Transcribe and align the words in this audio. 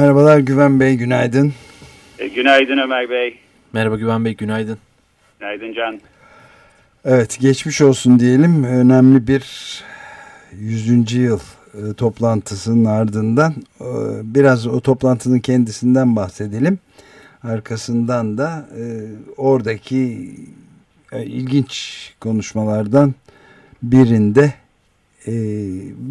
Merhabalar 0.00 0.38
Güven 0.38 0.80
Bey, 0.80 0.96
günaydın. 0.96 1.52
E, 2.18 2.28
günaydın 2.28 2.78
Ömer 2.78 3.10
Bey. 3.10 3.38
Merhaba 3.72 3.96
Güven 3.96 4.24
Bey, 4.24 4.36
günaydın. 4.36 4.78
Günaydın 5.40 5.72
Can. 5.72 6.00
Evet, 7.04 7.38
geçmiş 7.40 7.80
olsun 7.80 8.20
diyelim. 8.20 8.64
Önemli 8.64 9.26
bir 9.26 9.44
100. 10.52 11.12
yıl 11.12 11.40
e, 11.74 11.94
toplantısının 11.94 12.84
ardından 12.84 13.54
e, 13.80 13.86
biraz 14.34 14.66
o 14.66 14.80
toplantının 14.80 15.38
kendisinden 15.38 16.16
bahsedelim. 16.16 16.78
Arkasından 17.42 18.38
da 18.38 18.68
e, 18.78 18.82
oradaki 19.36 20.30
e, 21.12 21.24
ilginç 21.24 22.14
konuşmalardan 22.20 23.14
birinde 23.82 24.54
e, 25.26 25.32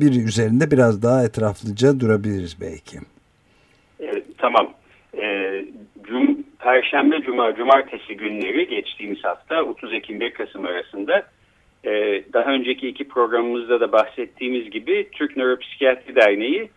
bir 0.01 0.25
üzerinde 0.25 0.71
biraz 0.71 1.01
daha 1.03 1.23
etraflıca 1.23 1.99
durabiliriz 1.99 2.55
belki. 2.61 2.99
Tamam. 4.39 4.73
E, 5.21 5.65
cum, 6.03 6.43
Perşembe, 6.59 7.21
Cuma, 7.21 7.55
Cumartesi 7.55 8.17
günleri 8.17 8.67
geçtiğimiz 8.67 9.23
hafta 9.23 9.63
30 9.63 9.93
Ekim 9.93 10.19
1 10.19 10.33
Kasım 10.33 10.65
arasında 10.65 11.23
e, 11.83 12.23
daha 12.33 12.51
önceki 12.51 12.87
iki 12.87 13.07
programımızda 13.07 13.79
da 13.79 13.91
bahsettiğimiz 13.91 14.69
gibi 14.69 15.07
Türk 15.11 15.37
Nöropsikiyatri 15.37 16.15
Derneği 16.15 16.69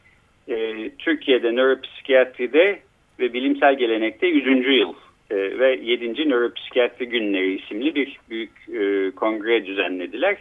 e, 0.49 0.91
Türkiye'de 0.99 1.53
nöropsikiyatride 1.53 2.79
ve 3.19 3.33
bilimsel 3.33 3.79
gelenekte 3.79 4.27
100. 4.27 4.47
yıl 4.79 4.95
e, 5.31 5.59
ve 5.59 5.79
7. 5.83 6.29
Nöropsikiyatri 6.29 7.09
Günleri 7.09 7.55
isimli 7.55 7.95
bir 7.95 8.19
büyük 8.31 8.53
e, 8.69 9.11
kongre 9.11 9.67
düzenlediler. 9.67 10.37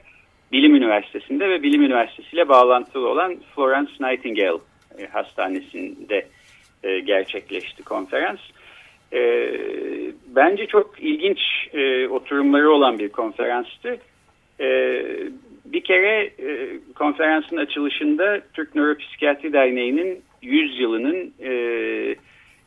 Bilim 0.52 0.76
Üniversitesi'nde 0.76 1.50
ve 1.50 1.64
Bilim 1.64 1.82
Üniversitesi 1.82 2.36
ile 2.36 2.50
bağlantılı 2.50 3.10
olan 3.10 3.38
Florence 3.56 3.92
Nightingale 4.02 4.60
e, 5.00 5.08
Hastanesi'nde 5.08 6.28
e, 6.84 7.00
gerçekleşti 7.00 7.84
konferans. 7.84 8.40
E, 9.14 9.52
bence 10.28 10.68
çok 10.68 10.96
ilginç 11.00 11.40
e, 11.74 12.08
oturumları 12.08 12.72
olan 12.72 13.00
bir 13.00 13.10
konferanstı. 13.10 13.98
E, 14.60 15.04
bir 15.66 15.84
kere 15.84 16.24
e, 16.24 16.80
konferansın 16.96 17.58
açılışında 17.58 18.42
Türk 18.54 18.76
Nöropsikiyatri 18.76 19.54
Derneği'nin 19.54 20.22
100 20.42 20.80
yılının 20.80 21.34
e, 21.40 21.52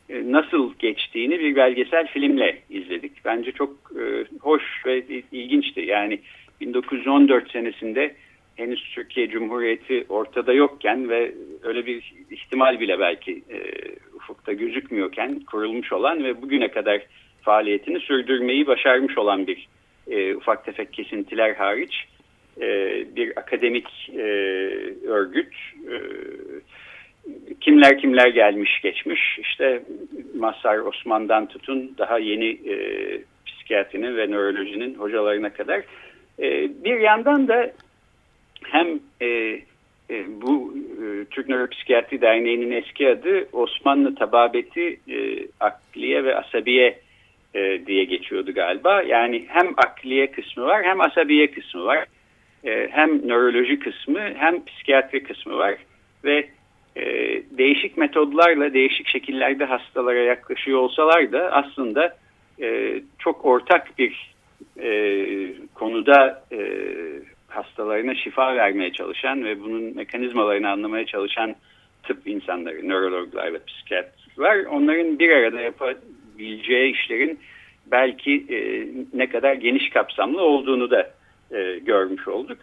e, 0.09 0.31
nasıl 0.31 0.73
geçtiğini 0.79 1.39
bir 1.39 1.55
belgesel 1.55 2.07
filmle 2.07 2.57
izledik. 2.69 3.25
Bence 3.25 3.51
çok 3.51 3.69
e, 3.71 4.25
hoş 4.39 4.63
ve 4.85 5.03
ilginçti. 5.31 5.81
Yani 5.81 6.19
1914 6.61 7.51
senesinde 7.51 8.15
henüz 8.55 8.83
Türkiye 8.95 9.29
Cumhuriyeti 9.29 10.05
ortada 10.09 10.53
yokken 10.53 11.09
ve 11.09 11.31
öyle 11.63 11.85
bir 11.85 12.13
ihtimal 12.31 12.79
bile 12.79 12.99
belki 12.99 13.31
e, 13.31 13.57
ufukta 14.15 14.53
gözükmüyorken 14.53 15.39
kurulmuş 15.39 15.93
olan 15.93 16.23
ve 16.23 16.41
bugüne 16.41 16.67
kadar 16.67 17.01
faaliyetini 17.41 17.99
sürdürmeyi 17.99 18.67
başarmış 18.67 19.17
olan 19.17 19.47
bir 19.47 19.67
e, 20.07 20.35
ufak 20.35 20.65
tefek 20.65 20.93
kesintiler 20.93 21.55
hariç 21.55 22.07
e, 22.61 22.67
bir 23.15 23.37
akademik 23.37 24.09
e, 24.09 24.23
örgüt. 25.07 25.53
E, 25.91 25.95
kimler 27.61 27.97
kimler 27.97 28.27
gelmiş 28.27 28.81
geçmiş 28.81 29.39
işte 29.39 29.83
Mazhar 30.35 30.77
Osman'dan 30.77 31.47
tutun 31.47 31.95
daha 31.97 32.19
yeni 32.19 32.49
e, 32.49 32.75
psikiyatrinin 33.45 34.17
ve 34.17 34.31
nörolojinin 34.31 34.95
hocalarına 34.95 35.53
kadar 35.53 35.81
e, 36.39 36.69
bir 36.83 36.99
yandan 36.99 37.47
da 37.47 37.71
hem 38.71 38.99
e, 39.21 39.27
e, 40.09 40.41
bu 40.41 40.73
e, 40.77 41.25
Türk 41.25 41.49
Nöropsikiyatri 41.49 42.21
Derneği'nin 42.21 42.71
eski 42.71 43.09
adı 43.09 43.47
Osmanlı 43.51 44.15
Tababeti 44.15 44.99
e, 45.09 45.47
Akliye 45.59 46.23
ve 46.23 46.35
Asabiye 46.35 46.99
e, 47.55 47.85
diye 47.87 48.03
geçiyordu 48.03 48.53
galiba. 48.53 49.01
Yani 49.01 49.45
hem 49.47 49.67
akliye 49.77 50.31
kısmı 50.31 50.65
var 50.65 50.83
hem 50.83 51.01
asabiye 51.01 51.51
kısmı 51.51 51.85
var. 51.85 52.05
E, 52.63 52.87
hem 52.91 53.27
nöroloji 53.27 53.79
kısmı 53.79 54.19
hem 54.37 54.65
psikiyatri 54.65 55.23
kısmı 55.23 55.57
var. 55.57 55.75
Ve 56.23 56.49
e, 56.95 57.03
değişik 57.57 57.97
metodlarla 57.97 58.73
değişik 58.73 59.07
şekillerde 59.07 59.65
hastalara 59.65 60.19
yaklaşıyor 60.19 60.79
olsalar 60.79 61.31
da 61.31 61.51
aslında 61.51 62.17
e, 62.61 62.99
çok 63.19 63.45
ortak 63.45 63.99
bir 63.99 64.35
e, 64.79 64.89
konuda 65.73 66.43
e, 66.51 66.59
hastalarına 67.55 68.15
şifa 68.15 68.55
vermeye 68.55 68.91
çalışan 68.93 69.43
ve 69.43 69.61
bunun 69.61 69.95
mekanizmalarını 69.95 70.69
anlamaya 70.69 71.05
çalışan 71.05 71.55
tıp 72.03 72.27
insanları, 72.27 72.89
nörologlar 72.89 73.53
ve 73.53 73.59
psikiyatrlar 73.67 74.65
onların 74.65 75.19
bir 75.19 75.29
arada 75.29 75.61
yapabileceği 75.61 76.93
işlerin 76.93 77.39
belki 77.91 78.45
e, 78.49 78.87
ne 79.13 79.29
kadar 79.29 79.53
geniş 79.53 79.89
kapsamlı 79.89 80.41
olduğunu 80.41 80.91
da 80.91 81.11
e, 81.51 81.79
görmüş 81.79 82.27
olduk. 82.27 82.57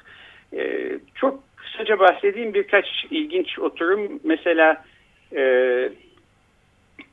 E, 0.56 0.90
çok 1.14 1.44
kısaca 1.56 1.98
bahsedeyim 1.98 2.54
birkaç 2.54 2.86
ilginç 3.10 3.58
oturum. 3.58 4.20
Mesela 4.24 4.84
e, 5.36 5.42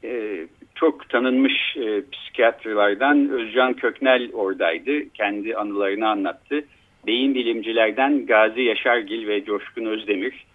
e, 0.04 0.48
çok 0.76 1.10
tanınmış 1.10 1.78
e, 1.78 2.02
psikiyatrlardan 2.12 3.30
Özcan 3.30 3.74
Köknel 3.74 4.30
oradaydı. 4.34 5.10
Kendi 5.10 5.56
anılarını 5.56 6.10
anlattı. 6.10 6.66
Beyin 7.08 7.36
bilimcilerden 7.36 8.26
Gazi 8.26 8.62
Yaşargil 8.62 9.28
ve 9.28 9.46
Coşkun 9.46 9.86
Özdemir. 9.86 10.46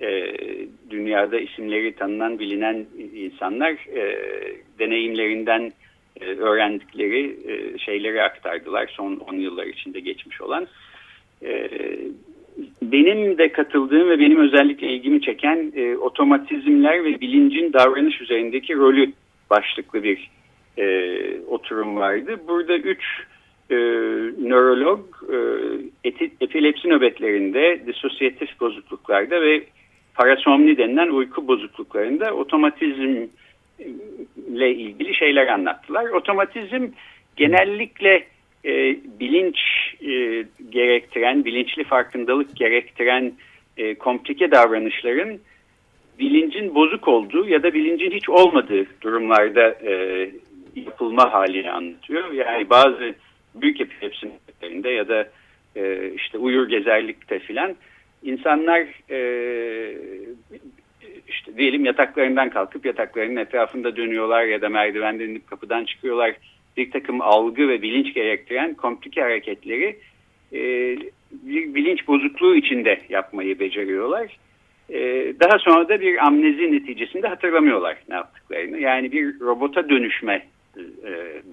E, 0.00 0.34
dünyada 0.90 1.40
isimleri 1.40 1.94
tanınan 1.94 2.38
bilinen 2.38 2.86
insanlar 3.14 3.70
e, 3.70 4.18
deneyimlerinden 4.78 5.72
e, 6.20 6.24
öğrendikleri 6.24 7.36
e, 7.46 7.78
şeyleri 7.78 8.22
aktardılar 8.22 8.92
son 8.96 9.16
10 9.16 9.34
yıllar 9.34 9.66
içinde 9.66 10.00
geçmiş 10.00 10.40
olan. 10.40 10.66
E, 11.42 11.70
benim 12.82 13.38
de 13.38 13.52
katıldığım 13.52 14.10
ve 14.10 14.18
benim 14.18 14.40
özellikle 14.40 14.88
ilgimi 14.88 15.20
çeken 15.20 15.72
e, 15.76 15.96
otomatizmler 15.96 17.04
ve 17.04 17.20
bilincin 17.20 17.72
davranış 17.72 18.20
üzerindeki 18.20 18.74
rolü 18.74 19.12
başlıklı 19.50 20.02
bir 20.02 20.30
e, 20.78 21.40
oturum 21.48 21.96
vardı. 21.96 22.40
Burada 22.48 22.76
üç 22.76 23.04
e, 23.70 23.76
nörolog 24.48 25.00
e, 25.32 25.36
eti, 26.04 26.30
epilepsi 26.40 26.88
nöbetlerinde, 26.88 27.86
disosyatif 27.86 28.60
bozukluklarda 28.60 29.42
ve 29.42 29.62
parasomni 30.14 30.78
denilen 30.78 31.08
uyku 31.08 31.48
bozukluklarında 31.48 32.34
otomatizmle 32.34 33.28
ilgili 34.74 35.14
şeyler 35.14 35.46
anlattılar. 35.46 36.04
Otomatizm 36.04 36.86
genellikle 37.36 38.24
e, 38.64 38.96
bilinç 39.20 39.58
e, 40.02 40.44
gerektiren, 40.70 41.44
bilinçli 41.44 41.84
farkındalık 41.84 42.56
gerektiren 42.56 43.32
e, 43.76 43.94
komplike 43.94 44.50
davranışların 44.50 45.38
bilincin 46.18 46.74
bozuk 46.74 47.08
olduğu 47.08 47.48
ya 47.48 47.62
da 47.62 47.74
bilincin 47.74 48.10
hiç 48.10 48.28
olmadığı 48.28 48.86
durumlarda 49.00 49.68
e, 49.70 50.30
yapılma 50.76 51.32
halini 51.32 51.70
anlatıyor. 51.70 52.32
Yani 52.32 52.70
bazı 52.70 53.14
büyük 53.54 53.80
epilepsilerinde 53.80 54.90
ya 54.90 55.08
da 55.08 55.28
e, 55.76 56.10
işte 56.14 56.38
uyur 56.38 56.68
gezerlikte 56.68 57.38
filan 57.38 57.74
insanlar 58.22 58.86
e, 59.10 59.18
işte 61.28 61.56
diyelim 61.56 61.84
yataklarından 61.84 62.50
kalkıp 62.50 62.86
yataklarının 62.86 63.36
etrafında 63.36 63.96
dönüyorlar 63.96 64.44
ya 64.44 64.62
da 64.62 64.68
merdivenden 64.68 65.28
inip 65.28 65.46
kapıdan 65.46 65.84
çıkıyorlar 65.84 66.34
bir 66.76 66.90
takım 66.90 67.20
algı 67.20 67.68
ve 67.68 67.82
bilinç 67.82 68.14
gerektiren 68.14 68.74
komplike 68.74 69.20
hareketleri 69.20 69.96
e, 70.52 70.60
bir 71.32 71.74
bilinç 71.74 72.08
bozukluğu 72.08 72.56
içinde 72.56 73.00
yapmayı 73.08 73.60
beceriyorlar. 73.60 74.38
E, 74.90 75.00
daha 75.40 75.58
sonra 75.58 75.88
da 75.88 76.00
bir 76.00 76.26
amnezi 76.26 76.72
neticesinde 76.72 77.28
hatırlamıyorlar 77.28 77.96
ne 78.08 78.14
yaptıklarını. 78.14 78.80
Yani 78.80 79.12
bir 79.12 79.40
robota 79.40 79.88
dönüşme 79.88 80.46
e, 80.76 80.82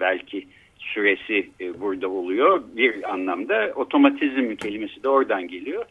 belki 0.00 0.46
süresi 0.82 1.50
e, 1.60 1.80
burada 1.80 2.08
oluyor 2.08 2.62
bir 2.76 3.12
anlamda. 3.12 3.72
Otomatizm 3.76 4.54
kelimesi 4.54 5.02
de 5.02 5.08
oradan 5.08 5.48
geliyor. 5.48 5.84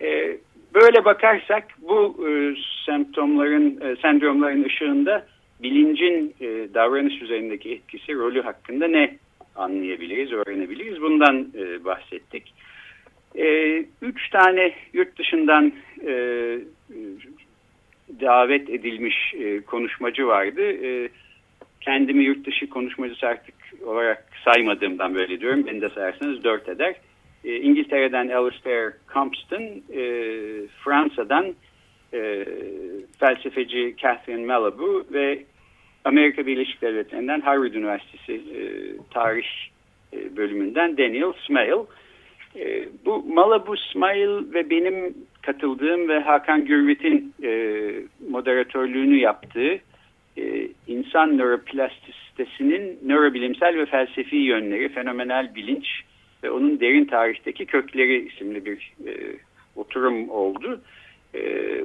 E, 0.00 0.38
böyle 0.74 1.04
bakarsak 1.04 1.64
bu 1.82 2.26
e, 2.28 2.54
semptomların, 2.86 3.96
sendromların 4.02 4.64
ışığında 4.64 5.26
bilincin 5.62 6.34
davranış 6.74 7.22
üzerindeki 7.22 7.72
etkisi, 7.72 8.14
rolü 8.14 8.42
hakkında 8.42 8.88
ne 8.88 9.16
anlayabiliriz, 9.56 10.32
öğrenebiliriz? 10.32 11.02
Bundan 11.02 11.46
bahsettik. 11.84 12.54
Üç 14.02 14.30
tane 14.30 14.72
yurt 14.92 15.18
dışından 15.18 15.72
davet 18.20 18.70
edilmiş 18.70 19.34
konuşmacı 19.66 20.26
vardı. 20.26 20.62
E, 20.62 21.08
kendimi 21.80 22.24
yurt 22.24 22.46
dışı 22.46 22.68
konuşmacısı 22.68 23.26
artık 23.26 23.54
olarak 23.86 24.26
saymadığımdan 24.44 25.14
böyle 25.14 25.40
diyorum. 25.40 25.66
Beni 25.66 25.80
de 25.80 25.88
sayarsanız 25.88 26.44
dört 26.44 26.68
eder. 26.68 26.94
E, 27.44 27.56
İngiltere'den 27.56 28.28
Alistair 28.28 28.92
Compton, 29.12 29.62
e, 29.92 30.02
Fransa'dan 30.84 31.54
e, 32.14 32.44
felsefeci 33.20 33.94
Catherine 34.02 34.46
Malibu 34.46 35.04
ve 35.12 35.44
Amerika 36.04 36.46
Birleşik 36.46 36.82
Devletleri'nden 36.82 37.40
Harvard 37.40 37.74
Üniversitesi 37.74 38.32
e, 38.32 38.60
tarih 39.10 39.46
e, 40.12 40.36
bölümünden 40.36 40.98
Daniel 40.98 41.32
Smale. 41.46 41.86
E, 42.56 42.88
bu 43.04 43.24
Malibu 43.34 43.76
Smile 43.76 44.54
ve 44.54 44.70
benim 44.70 45.14
katıldığım 45.42 46.08
ve 46.08 46.18
Hakan 46.18 46.64
Gürvit'in 46.64 47.34
e, 47.42 47.50
moderatörlüğünü 48.30 49.18
yaptığı 49.18 49.78
e, 50.38 50.68
insan 50.86 51.38
nöroplastisitesinin 51.38 52.98
nörobilimsel 53.02 53.78
ve 53.78 53.86
felsefi 53.86 54.36
yönleri, 54.36 54.88
fenomenal 54.88 55.54
bilinç 55.54 55.86
ve 56.42 56.50
onun 56.50 56.80
derin 56.80 57.04
tarihteki 57.04 57.66
kökleri 57.66 58.28
isimli 58.28 58.66
bir 58.66 58.92
e, 59.06 59.12
oturum 59.76 60.30
oldu. 60.30 60.80
E, 61.34 61.40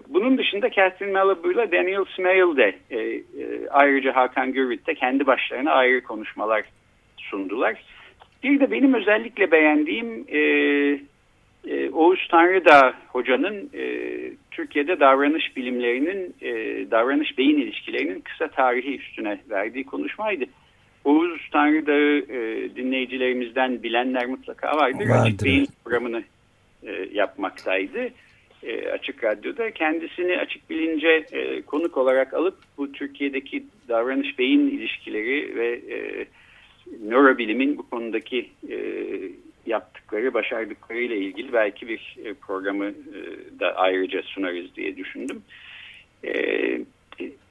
bunun 0.09 0.37
dışında 0.37 0.69
Catherine 0.71 1.13
Malibu 1.13 1.51
ile 1.51 1.71
Daniel 1.71 2.05
Smale 2.15 2.57
de 2.57 2.75
e, 2.89 2.99
e, 2.99 3.23
ayrıca 3.69 4.15
Hakan 4.15 4.53
Gürvit 4.53 4.87
de 4.87 4.95
kendi 4.95 5.27
başlarına 5.27 5.71
ayrı 5.71 6.03
konuşmalar 6.03 6.63
sundular. 7.17 7.83
Bir 8.43 8.59
de 8.59 8.71
benim 8.71 8.93
özellikle 8.93 9.51
beğendiğim 9.51 10.25
e, 10.33 10.39
e, 11.67 11.89
Oğuz 11.89 12.27
Tanrıdağ 12.31 12.93
hocanın 13.07 13.69
e, 13.73 13.83
Türkiye'de 14.51 14.99
davranış 14.99 15.57
bilimlerinin, 15.57 16.35
e, 16.41 16.51
davranış 16.91 17.37
beyin 17.37 17.57
ilişkilerinin 17.57 18.21
kısa 18.21 18.47
tarihi 18.47 18.97
üstüne 18.97 19.39
verdiği 19.49 19.83
konuşmaydı. 19.83 20.45
Oğuz 21.05 21.49
Tanrıdağ'ı 21.51 22.25
e, 22.29 22.69
dinleyicilerimizden 22.75 23.83
bilenler 23.83 24.25
mutlaka 24.25 24.67
vardır. 24.67 25.09
vardır. 25.09 25.25
Açık 25.25 25.43
beyin 25.43 25.67
programını 25.83 26.23
e, 26.83 27.07
yapmaktaydı. 27.13 28.09
E, 28.63 28.89
açık 28.89 29.23
Radyo'da 29.23 29.71
kendisini 29.71 30.37
açık 30.37 30.69
bilince 30.69 31.25
e, 31.31 31.61
konuk 31.61 31.97
olarak 31.97 32.33
alıp 32.33 32.57
bu 32.77 32.91
Türkiye'deki 32.91 33.63
davranış 33.89 34.39
beyin 34.39 34.67
ilişkileri 34.67 35.55
ve 35.55 35.81
e, 35.95 36.25
nörobilimin 37.07 37.77
bu 37.77 37.89
konudaki 37.89 38.49
e, 38.69 38.77
yaptıkları, 39.65 40.33
başardıkları 40.33 40.99
ile 40.99 41.17
ilgili 41.17 41.53
belki 41.53 41.87
bir 41.87 42.17
e, 42.25 42.33
programı 42.33 42.85
e, 42.85 43.19
da 43.59 43.75
ayrıca 43.75 44.21
sunarız 44.21 44.75
diye 44.75 44.97
düşündüm. 44.97 45.41
E, 46.23 46.33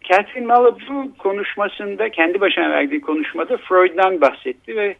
Catherine 0.08 0.46
Malabou 0.46 1.16
konuşmasında, 1.18 2.08
kendi 2.08 2.40
başına 2.40 2.70
verdiği 2.70 3.00
konuşmada 3.00 3.56
Freud'dan 3.56 4.20
bahsetti 4.20 4.76
ve 4.76 4.96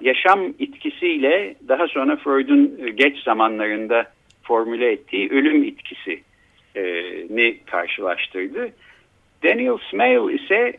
yaşam 0.00 0.54
itkisiyle 0.58 1.54
daha 1.68 1.88
sonra 1.88 2.16
Freud'un 2.16 2.96
geç 2.96 3.22
zamanlarında 3.22 4.12
formüle 4.42 4.92
ettiği 4.92 5.30
ölüm 5.30 5.62
itkisini 5.62 7.58
karşılaştırdı. 7.66 8.70
Daniel 9.44 9.78
Smale 9.90 10.34
ise 10.34 10.76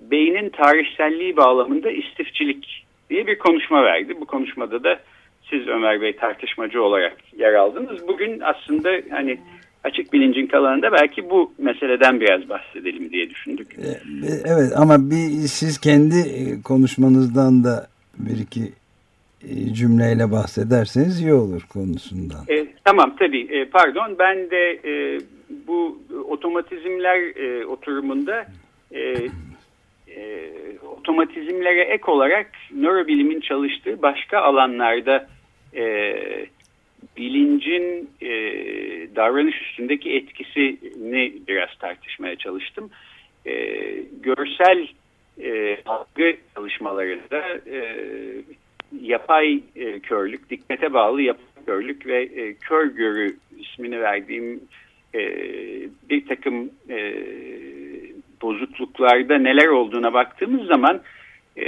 beynin 0.00 0.48
tarihselliği 0.48 1.36
bağlamında 1.36 1.90
istifçilik 1.90 2.84
diye 3.12 3.26
bir 3.26 3.38
konuşma 3.38 3.84
verdi. 3.84 4.20
Bu 4.20 4.24
konuşmada 4.24 4.84
da 4.84 5.00
siz 5.50 5.68
Ömer 5.68 6.00
Bey 6.00 6.16
tartışmacı 6.16 6.82
olarak 6.82 7.16
yer 7.38 7.54
aldınız. 7.54 8.08
Bugün 8.08 8.40
aslında 8.40 8.90
hani 9.10 9.38
açık 9.84 10.12
bilincin 10.12 10.46
kalanında 10.46 10.92
belki 10.92 11.30
bu 11.30 11.52
meseleden 11.58 12.20
biraz 12.20 12.48
bahsedelim 12.48 13.10
diye 13.10 13.30
düşündük. 13.30 13.72
E, 13.72 13.90
evet 14.44 14.72
ama 14.76 15.10
bir 15.10 15.26
siz 15.48 15.78
kendi 15.80 16.18
e, 16.18 16.62
konuşmanızdan 16.62 17.64
da 17.64 17.86
bir 18.18 18.38
iki 18.38 18.72
e, 19.48 19.74
cümleyle 19.74 20.30
bahsederseniz 20.32 21.20
iyi 21.20 21.32
olur 21.32 21.62
konusundan. 21.72 22.44
E, 22.48 22.66
tamam 22.84 23.16
tabii 23.18 23.46
e, 23.50 23.64
pardon 23.64 24.16
ben 24.18 24.50
de 24.50 24.80
e, 24.84 25.20
bu 25.66 25.98
otomatizmler 26.28 27.36
e, 27.36 27.66
oturumunda 27.66 28.46
e, 28.94 29.14
e, 30.16 30.50
otomatizmlere 30.86 31.80
ek 31.80 32.04
olarak 32.06 32.50
nörobilimin 32.70 33.40
çalıştığı 33.40 34.02
başka 34.02 34.38
alanlarda 34.38 35.28
e, 35.74 36.14
bilincin 37.16 38.10
e, 38.20 38.30
davranış 39.16 39.62
üstündeki 39.62 40.12
etkisini 40.12 41.32
biraz 41.48 41.68
tartışmaya 41.78 42.36
çalıştım. 42.36 42.90
E, 43.46 43.52
görsel 44.22 44.88
e, 45.42 45.78
algı 45.86 46.36
çalışmalarında 46.54 47.42
e, 47.70 47.96
yapay 49.00 49.60
e, 49.76 50.00
körlük, 50.00 50.50
dikkate 50.50 50.92
bağlı 50.92 51.22
yapay 51.22 51.44
körlük 51.66 52.06
ve 52.06 52.22
e, 52.22 52.54
kör 52.54 52.86
görü 52.86 53.36
ismini 53.58 54.00
verdiğim 54.00 54.60
e, 55.14 55.20
bir 56.10 56.26
takım 56.26 56.70
e, 56.90 57.14
bozukluklarda 58.42 59.38
neler 59.38 59.66
olduğuna 59.66 60.14
baktığımız 60.14 60.66
zaman 60.66 61.00
e, 61.56 61.64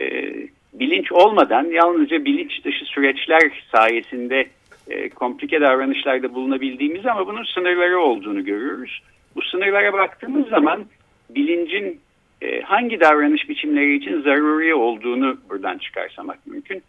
bilinç 0.72 1.12
olmadan 1.12 1.64
yalnızca 1.64 2.24
bilinç 2.24 2.64
dışı 2.64 2.84
süreçler 2.84 3.64
sayesinde 3.72 4.46
e, 4.88 5.08
komplike 5.08 5.60
davranışlarda 5.60 6.34
bulunabildiğimiz 6.34 7.06
ama 7.06 7.26
bunun 7.26 7.44
sınırları 7.44 8.00
olduğunu 8.00 8.44
görüyoruz. 8.44 9.02
Bu 9.36 9.42
sınırlara 9.42 9.92
baktığımız 9.92 10.48
zaman 10.48 10.84
bilincin 11.30 12.00
e, 12.42 12.60
hangi 12.60 13.00
davranış 13.00 13.48
biçimleri 13.48 13.96
için 13.96 14.22
zaruri 14.22 14.74
olduğunu 14.74 15.36
buradan 15.50 15.78
çıkarsamak 15.78 16.46
mümkün. 16.46 16.82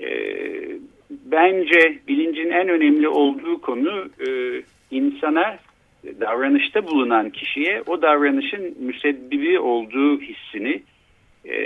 E, 0.00 0.08
bence 1.10 1.98
bilincin 2.08 2.50
en 2.50 2.68
önemli 2.68 3.08
olduğu 3.08 3.60
konu 3.60 4.08
e, 4.28 4.28
insana 4.90 5.58
davranışta 6.04 6.86
bulunan 6.86 7.30
kişiye 7.30 7.82
o 7.86 8.02
davranışın 8.02 8.76
müsebbibi 8.80 9.58
olduğu 9.58 10.20
hissini 10.20 10.82
e, 11.44 11.56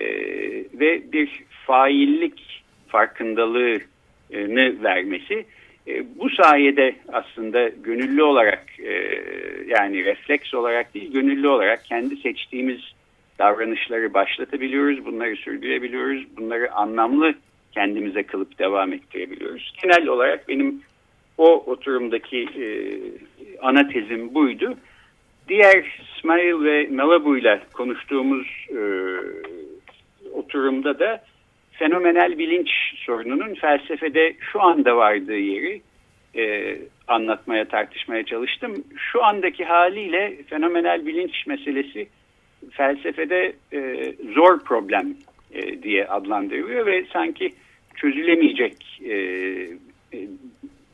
ve 0.81 1.13
bir 1.13 1.45
faillik 1.67 2.63
farkındalığını 2.89 4.83
vermesi. 4.83 5.47
E, 5.87 6.05
bu 6.19 6.31
sayede 6.31 6.95
aslında 7.13 7.69
gönüllü 7.69 8.23
olarak 8.23 8.65
e, 8.79 8.93
yani 9.69 10.05
refleks 10.05 10.55
olarak 10.55 10.95
değil 10.95 11.13
gönüllü 11.13 11.49
olarak 11.49 11.85
kendi 11.85 12.17
seçtiğimiz 12.17 12.81
davranışları 13.39 14.15
başlatabiliyoruz. 14.15 15.05
Bunları 15.05 15.37
sürdürebiliyoruz. 15.37 16.37
Bunları 16.37 16.73
anlamlı 16.73 17.35
kendimize 17.73 18.23
kılıp 18.23 18.59
devam 18.59 18.93
ettirebiliyoruz. 18.93 19.73
Genel 19.83 20.07
olarak 20.07 20.49
benim 20.49 20.83
o 21.39 21.65
oturumdaki 21.67 22.39
e, 22.39 22.67
ana 23.63 23.89
tezim 23.89 24.35
buydu. 24.35 24.75
Diğer 25.49 26.03
İsmail 26.17 26.65
ve 26.65 26.89
Malibu 26.91 27.39
ile 27.39 27.61
konuştuğumuz 27.73 28.47
e, 28.71 28.81
oturumda 30.33 30.99
da 30.99 31.25
fenomenal 31.73 32.39
bilinç 32.39 32.71
sorununun 32.97 33.55
felsefede 33.55 34.35
şu 34.53 34.63
anda 34.63 34.97
vardığı 34.97 35.39
yeri 35.39 35.81
e, 36.37 36.77
anlatmaya, 37.09 37.65
tartışmaya 37.65 38.25
çalıştım. 38.25 38.85
Şu 38.97 39.25
andaki 39.25 39.65
haliyle 39.65 40.37
fenomenal 40.47 41.07
bilinç 41.07 41.47
meselesi 41.47 42.09
felsefede 42.71 43.53
e, 43.73 44.13
zor 44.35 44.65
problem 44.65 45.15
e, 45.55 45.83
diye 45.83 46.07
adlandırılıyor 46.07 46.87
ve 46.87 47.05
sanki 47.13 47.53
çözülemeyecek 47.97 49.01
e, 49.05 49.15
e 50.13 50.29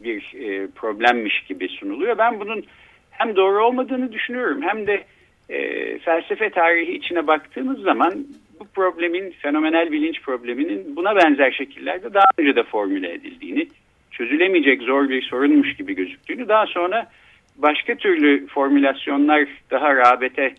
bir 0.00 0.34
e, 0.34 0.66
problemmiş 0.66 1.42
gibi 1.42 1.68
sunuluyor. 1.68 2.18
Ben 2.18 2.40
bunun 2.40 2.64
hem 3.10 3.36
doğru 3.36 3.64
olmadığını 3.66 4.12
düşünüyorum 4.12 4.62
hem 4.62 4.86
de 4.86 5.04
e, 5.48 5.98
felsefe 5.98 6.50
tarihi 6.50 6.92
içine 6.92 7.26
baktığımız 7.26 7.80
zaman 7.80 8.26
bu 8.60 8.68
problemin, 8.74 9.30
fenomenal 9.30 9.92
bilinç 9.92 10.22
probleminin 10.22 10.96
buna 10.96 11.16
benzer 11.16 11.50
şekillerde 11.50 12.14
daha 12.14 12.26
önce 12.38 12.56
de 12.56 12.62
formüle 12.62 13.12
edildiğini, 13.12 13.68
çözülemeyecek 14.10 14.82
zor 14.82 15.08
bir 15.08 15.22
sorunmuş 15.22 15.76
gibi 15.76 15.94
gözüktüğünü, 15.94 16.48
daha 16.48 16.66
sonra 16.66 17.06
başka 17.56 17.94
türlü 17.94 18.46
formülasyonlar 18.46 19.48
daha 19.70 19.96
rağbete 19.96 20.54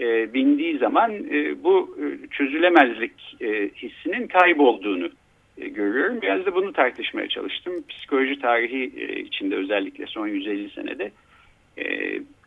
e, 0.00 0.34
bindiği 0.34 0.78
zaman 0.78 1.12
e, 1.12 1.64
bu 1.64 1.96
e, 2.00 2.04
çözülemezlik 2.30 3.12
e, 3.40 3.68
hissinin 3.76 4.26
kaybolduğunu 4.26 5.08
görüyorum. 5.56 6.22
Biraz 6.22 6.46
da 6.46 6.54
bunu 6.54 6.72
tartışmaya 6.72 7.28
çalıştım. 7.28 7.84
Psikoloji 7.88 8.38
tarihi 8.38 8.92
e, 8.96 9.20
içinde 9.20 9.56
özellikle 9.56 10.06
son 10.06 10.26
150 10.28 10.70
senede 10.70 11.10
e, 11.78 11.84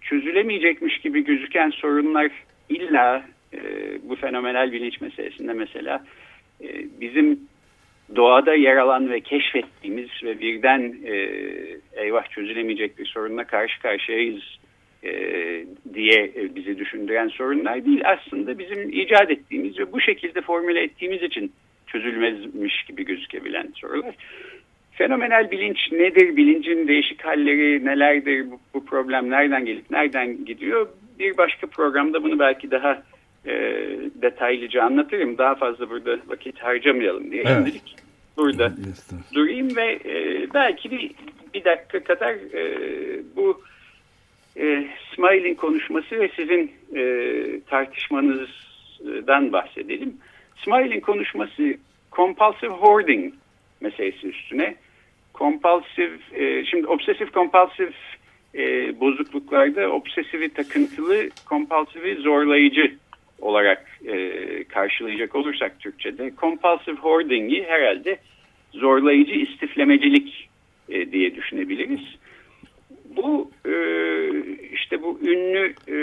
çözülemeyecekmiş 0.02 0.98
gibi 0.98 1.24
gözüken 1.24 1.70
sorunlar 1.70 2.32
illa 2.70 3.26
e, 3.54 3.60
bu 4.04 4.16
fenomenal 4.16 4.72
bilinç 4.72 5.02
meselesinde 5.02 5.54
mesela 5.54 6.04
e, 6.64 6.86
bizim 7.02 7.40
doğada 8.16 8.54
yer 8.54 8.78
alan 8.78 9.10
ve 9.10 9.20
keşfettiğimiz 9.20 10.10
ve 10.24 10.40
birden 10.40 10.96
e, 11.06 11.14
eyvah 11.94 12.30
çözülemeyecek 12.30 12.98
bir 12.98 13.06
sorunla 13.06 13.44
karşı 13.44 13.82
karşıyayız 13.82 14.44
e, 15.04 15.12
diye 15.94 16.32
e, 16.36 16.56
bizi 16.56 16.78
düşündüren 16.78 17.28
sorunlar 17.28 17.86
değil. 17.86 18.02
Aslında 18.06 18.60
bizim 18.60 18.90
icat 18.90 19.32
ettiğimiz 19.32 19.80
ve 19.80 19.92
bu 19.92 20.02
şekilde 20.02 20.42
formüle 20.42 20.84
ettiğimiz 20.84 21.24
için 21.24 21.52
çözülmezmiş 21.88 22.84
gibi 22.84 23.06
gözükebilen 23.06 23.68
sorular. 23.76 24.16
Fenomenal 24.92 25.52
bilinç 25.52 25.92
nedir? 25.92 26.38
Bilincin 26.38 26.88
değişik 26.88 27.26
halleri 27.26 27.86
nelerdir? 27.86 28.52
Bu, 28.52 28.60
bu 28.74 28.86
problem 28.86 29.30
nereden 29.30 29.66
gelip 29.66 29.92
nereden 29.92 30.46
gidiyor? 30.46 30.88
Bir 31.20 31.38
başka 31.38 31.68
programda 31.68 32.24
bunu 32.24 32.40
belki 32.40 32.72
daha 32.72 33.04
e, 33.46 33.54
detaylıca 34.22 34.84
anlatırım. 34.84 35.38
Daha 35.38 35.56
fazla 35.56 35.90
burada 35.90 36.18
vakit 36.28 36.60
harcamayalım 36.60 37.32
diye. 37.32 37.44
Evet. 37.46 37.56
Şimdilik 37.56 37.96
burada 38.38 38.74
durayım 39.34 39.76
ve 39.76 40.00
e, 40.06 40.48
belki 40.54 40.92
bir, 40.92 41.12
bir 41.54 41.64
dakika 41.64 42.04
kadar 42.04 42.34
e, 42.34 42.64
bu 43.36 43.62
e, 44.58 44.88
Smiley'in 45.16 45.56
konuşması 45.56 46.20
ve 46.20 46.30
sizin 46.36 46.72
e, 46.96 47.04
tartışmanızdan 47.70 49.54
bahsedelim. 49.54 50.18
Smiley'in 50.64 51.02
konuşması 51.02 51.78
compulsive 52.12 52.74
hoarding 52.74 53.34
meselesi 53.82 54.28
üstüne. 54.28 54.76
Compulsive, 55.36 56.18
e, 56.34 56.66
şimdi 56.66 56.88
obsesif 56.88 57.34
compulsive 57.34 57.92
e, 58.56 59.00
bozukluklarda 59.00 59.92
obsesifi 59.92 60.50
takıntılı, 60.54 61.30
compulsive'i 61.50 62.16
zorlayıcı 62.16 62.96
olarak 63.42 64.00
e, 64.08 64.64
karşılayacak 64.64 65.36
olursak 65.36 65.80
Türkçe'de 65.80 66.32
compulsive 66.42 66.96
hoarding'i 66.96 67.64
herhalde 67.64 68.18
zorlayıcı 68.74 69.34
istiflemecilik 69.34 70.50
e, 70.90 71.12
diye 71.12 71.36
düşünebiliriz. 71.36 72.02
Bu 73.06 73.52
e, 73.66 73.74
işte 74.74 75.04
bu 75.04 75.20
ünlü 75.24 75.74
e, 75.88 75.98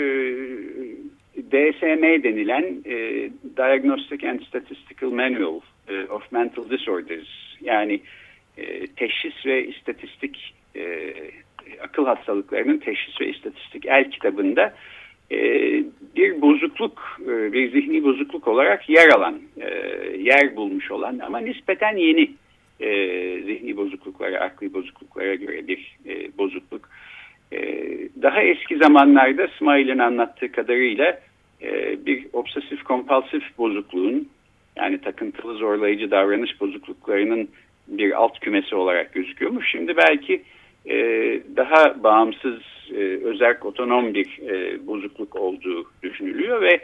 DSM 1.53 2.23
denilen 2.23 2.81
e, 2.85 3.29
Diagnostic 3.57 4.23
and 4.23 4.41
Statistical 4.41 5.11
Manual 5.11 5.61
e, 5.87 6.05
of 6.09 6.31
Mental 6.31 6.69
Disorders 6.69 7.27
yani 7.61 8.01
e, 8.57 8.87
teşhis 8.87 9.45
ve 9.45 9.67
istatistik 9.67 10.53
e, 10.75 11.13
akıl 11.81 12.05
hastalıklarının 12.05 12.77
teşhis 12.77 13.21
ve 13.21 13.27
istatistik 13.27 13.85
el 13.85 14.11
kitabında 14.11 14.73
e, 15.31 15.37
bir 16.15 16.41
bozukluk, 16.41 17.19
e, 17.27 17.53
bir 17.53 17.71
zihni 17.71 18.03
bozukluk 18.03 18.47
olarak 18.47 18.89
yer 18.89 19.09
alan, 19.09 19.41
e, 19.57 19.67
yer 20.17 20.55
bulmuş 20.55 20.91
olan 20.91 21.19
ama 21.19 21.39
nispeten 21.39 21.97
yeni 21.97 22.31
e, 22.79 22.89
zihni 23.41 23.77
bozukluklara, 23.77 24.39
akli 24.39 24.73
bozukluklara 24.73 25.35
göre 25.35 25.67
bir 25.67 25.97
e, 26.05 26.37
bozukluk. 26.37 26.89
E, 27.51 27.59
daha 28.21 28.41
eski 28.41 28.77
zamanlarda 28.77 29.47
Smile'in 29.57 29.99
anlattığı 29.99 30.51
kadarıyla 30.51 31.19
e, 31.63 31.97
bir 32.05 32.25
obsesif 32.33 32.83
kompulsif 32.83 33.43
bozukluğun 33.57 34.29
yani 34.75 35.01
takıntılı 35.01 35.53
zorlayıcı 35.53 36.11
davranış 36.11 36.61
bozukluklarının 36.61 37.49
bir 37.87 38.21
alt 38.21 38.39
kümesi 38.39 38.75
olarak 38.75 39.13
gözüküyormuş. 39.13 39.71
Şimdi 39.71 39.97
belki 39.97 40.43
e, 40.85 40.95
daha 41.55 42.03
bağımsız, 42.03 42.59
e, 42.91 43.01
özerk, 43.23 43.65
otonom 43.65 44.13
bir 44.13 44.39
e, 44.47 44.87
bozukluk 44.87 45.35
olduğu 45.35 45.85
düşünülüyor 46.03 46.61
ve 46.61 46.79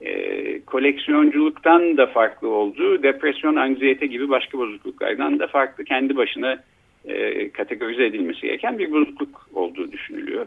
e, 0.00 0.60
koleksiyonculuktan 0.60 1.96
da 1.96 2.06
farklı 2.06 2.48
olduğu, 2.48 3.02
depresyon, 3.02 3.56
anksiyete 3.56 4.06
gibi 4.06 4.28
başka 4.28 4.58
bozukluklardan 4.58 5.38
da 5.38 5.46
farklı 5.46 5.84
kendi 5.84 6.16
başına 6.16 6.62
e, 7.04 7.50
kategorize 7.50 8.04
edilmesi 8.04 8.40
gereken 8.40 8.78
bir 8.78 8.92
bozukluk 8.92 9.48
olduğu 9.54 9.92
düşünülüyor. 9.92 10.46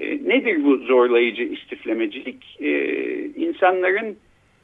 E, 0.00 0.28
nedir 0.28 0.64
bu 0.64 0.76
zorlayıcı 0.76 1.42
istiflemecilik? 1.42 2.56
E, 2.60 2.70
insanların 3.36 4.16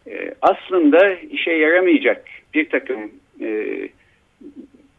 e, 0.07 0.35
aslında 0.43 1.15
işe 1.15 1.53
yaramayacak 1.53 2.25
bir 2.55 2.69
takım 2.69 3.11
e, 3.41 3.79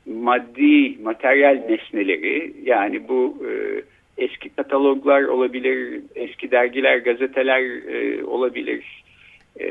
maddi, 0.05 0.97
materyal 1.03 1.61
nesneleri 1.69 2.53
yani 2.63 3.07
bu 3.07 3.37
e, 3.49 3.81
eski 4.17 4.49
kataloglar 4.49 5.23
olabilir, 5.23 6.01
eski 6.15 6.51
dergiler, 6.51 6.97
gazeteler 6.97 7.61
e, 7.93 8.25
olabilir 8.25 9.03
e, 9.59 9.67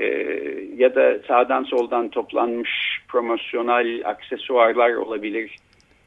ya 0.76 0.94
da 0.94 1.18
sağdan 1.28 1.62
soldan 1.62 2.08
toplanmış 2.08 2.70
promosyonel 3.08 4.02
aksesuarlar 4.04 4.94
olabilir 4.94 5.56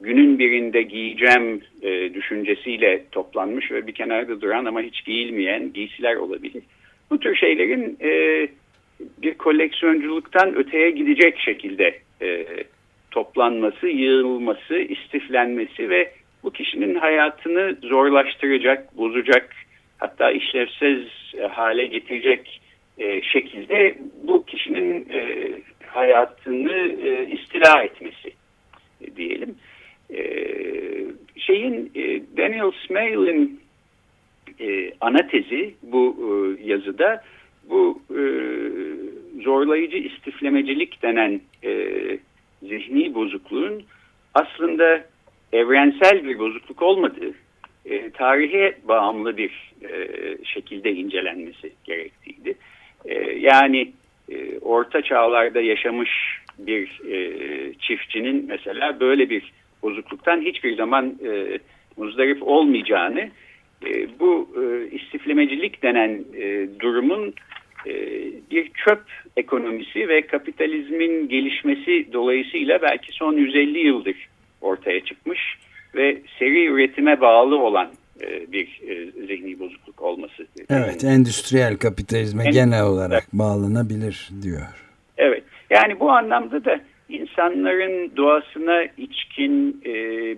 günün 0.01 0.39
birinde 0.39 0.81
giyeceğim 0.81 1.61
e, 1.81 2.13
düşüncesiyle 2.13 3.03
toplanmış 3.11 3.71
ve 3.71 3.87
bir 3.87 3.93
kenarda 3.93 4.41
duran 4.41 4.65
ama 4.65 4.81
hiç 4.81 5.05
giyilmeyen 5.05 5.73
giysiler 5.73 6.15
olabilir. 6.15 6.63
Bu 7.09 7.19
tür 7.19 7.35
şeylerin 7.35 7.97
e, 8.01 8.47
bir 9.17 9.33
koleksiyonculuktan 9.33 10.55
öteye 10.55 10.91
gidecek 10.91 11.39
şekilde 11.39 11.99
e, 12.21 12.45
toplanması, 13.11 13.87
yığılması, 13.87 14.77
istiflenmesi 14.77 15.89
ve 15.89 16.11
bu 16.43 16.51
kişinin 16.51 16.95
hayatını 16.95 17.75
zorlaştıracak, 17.83 18.97
bozacak, 18.97 19.55
hatta 19.97 20.31
işlevsiz 20.31 21.07
e, 21.37 21.41
hale 21.41 21.85
getirecek 21.85 22.61
e, 22.97 23.21
şekilde 23.21 23.97
bu 24.23 24.45
kişinin 24.45 25.09
e, 25.13 25.51
hayatını 25.85 26.77
e, 27.03 27.27
istila 27.31 27.83
etmesi 27.83 28.31
diyelim. 29.15 29.55
Ee, 30.13 31.05
şeyin 31.37 31.91
e, 31.95 32.21
Daniel 32.37 32.71
Smail'in 32.87 33.59
e, 34.59 34.91
ana 35.01 35.27
tezi 35.27 35.73
bu 35.83 36.15
e, 36.19 36.27
yazıda 36.67 37.23
bu 37.69 38.01
e, 38.09 38.21
zorlayıcı 39.43 39.97
istiflemecilik 39.97 41.01
denen 41.01 41.41
zihni 42.61 43.15
bozukluğun 43.15 43.83
aslında 44.33 45.05
evrensel 45.53 46.25
bir 46.25 46.39
bozukluk 46.39 46.81
olmadığı, 46.81 47.33
tarihe 48.13 48.77
bağımlı 48.87 49.37
bir 49.37 49.73
şekilde 50.43 50.91
incelenmesi 50.91 51.71
gerektiğiydi. 51.83 52.55
Yani 53.39 53.91
orta 54.61 55.01
çağlarda 55.01 55.61
yaşamış 55.61 56.09
bir 56.57 57.01
çiftçinin 57.79 58.45
mesela 58.47 58.99
böyle 58.99 59.29
bir 59.29 59.51
bozukluktan 59.83 60.41
hiçbir 60.41 60.75
zaman 60.77 61.19
e, 61.25 61.59
muzdarip 61.97 62.47
olmayacağını 62.47 63.29
e, 63.85 64.19
bu 64.19 64.49
e, 64.55 64.95
istiflemecilik 64.95 65.83
denen 65.83 66.23
e, 66.37 66.67
durumun 66.79 67.33
e, 67.87 67.93
bir 68.51 68.71
çöp 68.85 69.01
ekonomisi 69.37 70.07
ve 70.09 70.21
kapitalizmin 70.27 71.29
gelişmesi 71.29 72.07
dolayısıyla 72.13 72.81
belki 72.81 73.11
son 73.11 73.33
150 73.33 73.79
yıldır 73.79 74.15
ortaya 74.61 75.05
çıkmış 75.05 75.39
ve 75.95 76.17
seri 76.39 76.65
üretime 76.65 77.21
bağlı 77.21 77.57
olan 77.57 77.89
e, 78.21 78.51
bir 78.51 78.81
e, 78.87 79.11
zihni 79.27 79.59
bozukluk 79.59 80.01
olması. 80.01 80.47
Evet, 80.69 81.03
endüstriyel 81.03 81.77
kapitalizme 81.77 82.43
en, 82.43 82.51
genel 82.51 82.83
olarak 82.83 83.23
bağlanabilir 83.33 84.29
diyor. 84.43 84.61
Evet, 85.17 85.43
yani 85.69 85.99
bu 85.99 86.11
anlamda 86.11 86.65
da 86.65 86.79
insanların 87.09 88.17
doğasına 88.17 88.83
içkin, 88.83 89.81
e, 89.85 89.93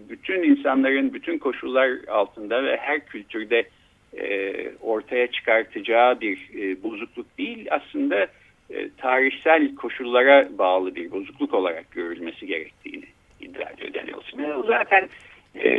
bütün 0.10 0.44
insanların 0.44 1.14
bütün 1.14 1.38
koşullar 1.38 1.90
altında 2.08 2.64
ve 2.64 2.78
her 2.78 3.06
kültürde 3.06 3.70
e, 4.18 4.54
ortaya 4.82 5.28
çıkartacağı 5.28 6.22
bir 6.22 6.50
e, 6.60 6.84
bozukluk 6.84 7.38
değil, 7.38 7.68
aslında 7.72 8.28
e, 8.70 8.90
tarihsel 8.98 9.76
koşullara 9.76 10.58
bağlı 10.58 10.96
bir 10.96 11.12
bozukluk 11.12 11.54
olarak 11.54 11.92
görülmesi 11.92 12.48
gerektiğini 12.48 13.06
iddia 13.42 13.70
ediyor 13.70 13.94
Daniel 13.94 14.22
Smith. 14.32 14.68
Zaten 14.68 15.10
e, 15.56 15.70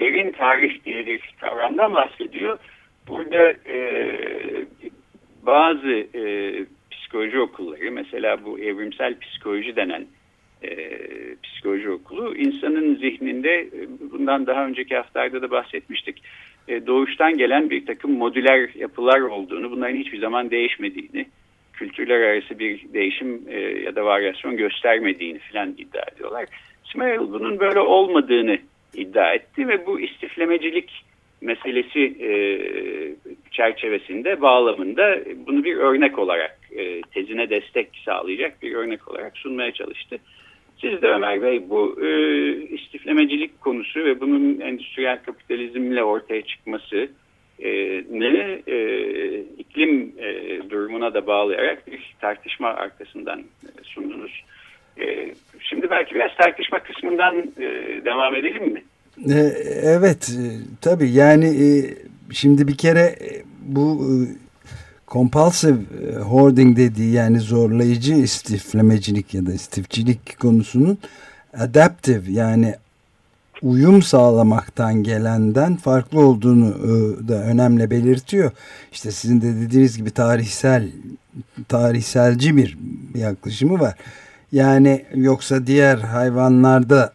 derin 0.00 0.32
tarih 0.32 0.84
diye 0.84 1.06
bir 1.06 1.34
kavramdan 1.40 1.94
bahsediyor. 1.94 2.58
Burada 3.08 3.50
e, 3.50 4.16
bazı 5.42 6.06
e, 6.14 6.54
psikoloji 6.90 7.40
okulları, 7.40 7.92
mesela 7.92 8.44
bu 8.44 8.58
evrimsel 8.58 9.18
psikoloji 9.18 9.76
denen 9.76 10.06
e, 10.64 10.98
psikoloji 11.42 11.90
okulu 11.90 12.36
insanın 12.36 12.94
zihninde 12.94 13.60
e, 13.60 13.88
bundan 14.12 14.46
daha 14.46 14.66
önceki 14.66 14.96
haftalarda 14.96 15.42
da 15.42 15.50
bahsetmiştik 15.50 16.22
e, 16.68 16.86
doğuştan 16.86 17.38
gelen 17.38 17.70
bir 17.70 17.86
takım 17.86 18.12
modüler 18.12 18.70
yapılar 18.74 19.20
olduğunu 19.20 19.70
bunların 19.70 19.96
hiçbir 19.96 20.18
zaman 20.18 20.50
değişmediğini 20.50 21.26
kültürler 21.72 22.20
arası 22.20 22.58
bir 22.58 22.92
değişim 22.92 23.42
e, 23.48 23.60
ya 23.60 23.96
da 23.96 24.04
varyasyon 24.04 24.56
göstermediğini 24.56 25.38
filan 25.38 25.74
iddia 25.78 26.02
ediyorlar. 26.14 26.46
İsmail 26.86 27.18
bunun 27.18 27.60
böyle 27.60 27.80
olmadığını 27.80 28.58
iddia 28.94 29.34
etti 29.34 29.68
ve 29.68 29.86
bu 29.86 30.00
istiflemecilik 30.00 31.04
meselesi 31.40 32.00
e, 32.20 32.32
çerçevesinde 33.50 34.40
bağlamında 34.40 35.18
bunu 35.46 35.64
bir 35.64 35.76
örnek 35.76 36.18
olarak 36.18 36.58
e, 36.76 37.02
tezine 37.02 37.50
destek 37.50 37.88
sağlayacak 38.04 38.62
bir 38.62 38.74
örnek 38.74 39.08
olarak 39.08 39.36
sunmaya 39.36 39.72
çalıştı. 39.72 40.18
Siz 40.80 41.02
de 41.02 41.08
Ömer 41.08 41.42
Bey 41.42 41.70
bu 41.70 41.98
e, 42.02 42.08
istiflemecilik 42.52 43.60
konusu 43.60 44.00
ve 44.00 44.20
bunun 44.20 44.60
endüstriyel 44.60 45.22
kapitalizmle 45.22 46.02
ortaya 46.04 46.42
çıkması 46.42 47.08
e, 47.58 47.70
ne 48.10 48.62
e, 48.66 48.78
iklim 49.58 50.12
e, 50.18 50.60
durumuna 50.70 51.14
da 51.14 51.26
bağlayarak 51.26 51.86
bir 51.86 52.14
tartışma 52.20 52.68
arkasından 52.68 53.40
e, 53.40 53.68
sundunuz. 53.82 54.44
E, 55.00 55.34
şimdi 55.60 55.90
belki 55.90 56.14
biraz 56.14 56.30
tartışma 56.36 56.78
kısmından 56.78 57.36
e, 57.36 57.64
devam 58.04 58.34
edelim 58.34 58.72
mi? 58.72 58.82
E, 59.28 59.38
evet 59.84 60.30
e, 60.30 60.42
tabii 60.80 61.10
yani 61.10 61.46
şimdi 62.32 62.68
bir 62.68 62.76
kere 62.76 63.14
bu 63.60 64.00
compulsive 65.12 65.78
hoarding 66.20 66.76
dediği 66.76 67.12
yani 67.12 67.40
zorlayıcı 67.40 68.14
istiflemecilik 68.14 69.34
ya 69.34 69.46
da 69.46 69.52
istifçilik 69.52 70.40
konusunun 70.40 70.98
adaptive 71.58 72.32
yani 72.32 72.74
uyum 73.62 74.02
sağlamaktan 74.02 75.02
gelenden 75.02 75.76
farklı 75.76 76.20
olduğunu 76.20 76.74
da 77.28 77.42
önemli 77.42 77.90
belirtiyor. 77.90 78.50
İşte 78.92 79.10
sizin 79.10 79.40
de 79.40 79.54
dediğiniz 79.54 79.96
gibi 79.96 80.10
tarihsel 80.10 80.90
tarihselci 81.68 82.56
bir 82.56 82.78
yaklaşımı 83.14 83.80
var. 83.80 83.94
Yani 84.52 85.04
yoksa 85.14 85.66
diğer 85.66 85.98
hayvanlarda 85.98 87.12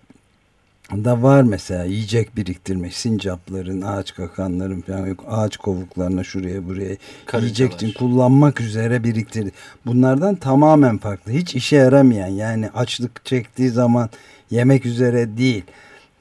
da 0.92 1.24
var 1.24 1.44
mesela 1.44 1.84
yiyecek 1.84 2.38
biriktirmek 2.38 2.94
sincapların 2.94 3.82
ağaç 3.82 4.16
kakanların 4.16 4.82
falan 4.82 5.08
yok. 5.08 5.26
Ağaç 5.30 5.58
kovuklarına 5.58 6.24
şuraya 6.24 6.66
buraya 6.68 6.96
Karıncalar. 7.26 7.42
yiyecek 7.42 7.74
için 7.74 7.94
kullanmak 7.94 8.62
üzere 8.62 9.04
biriktirdi. 9.04 9.52
Bunlardan 9.86 10.36
tamamen 10.36 10.98
farklı. 10.98 11.32
Hiç 11.32 11.56
işe 11.56 11.76
yaramayan 11.76 12.28
yani 12.28 12.70
açlık 12.70 13.26
çektiği 13.26 13.70
zaman 13.70 14.10
yemek 14.52 14.86
üzere 14.86 15.38
değil. 15.38 15.64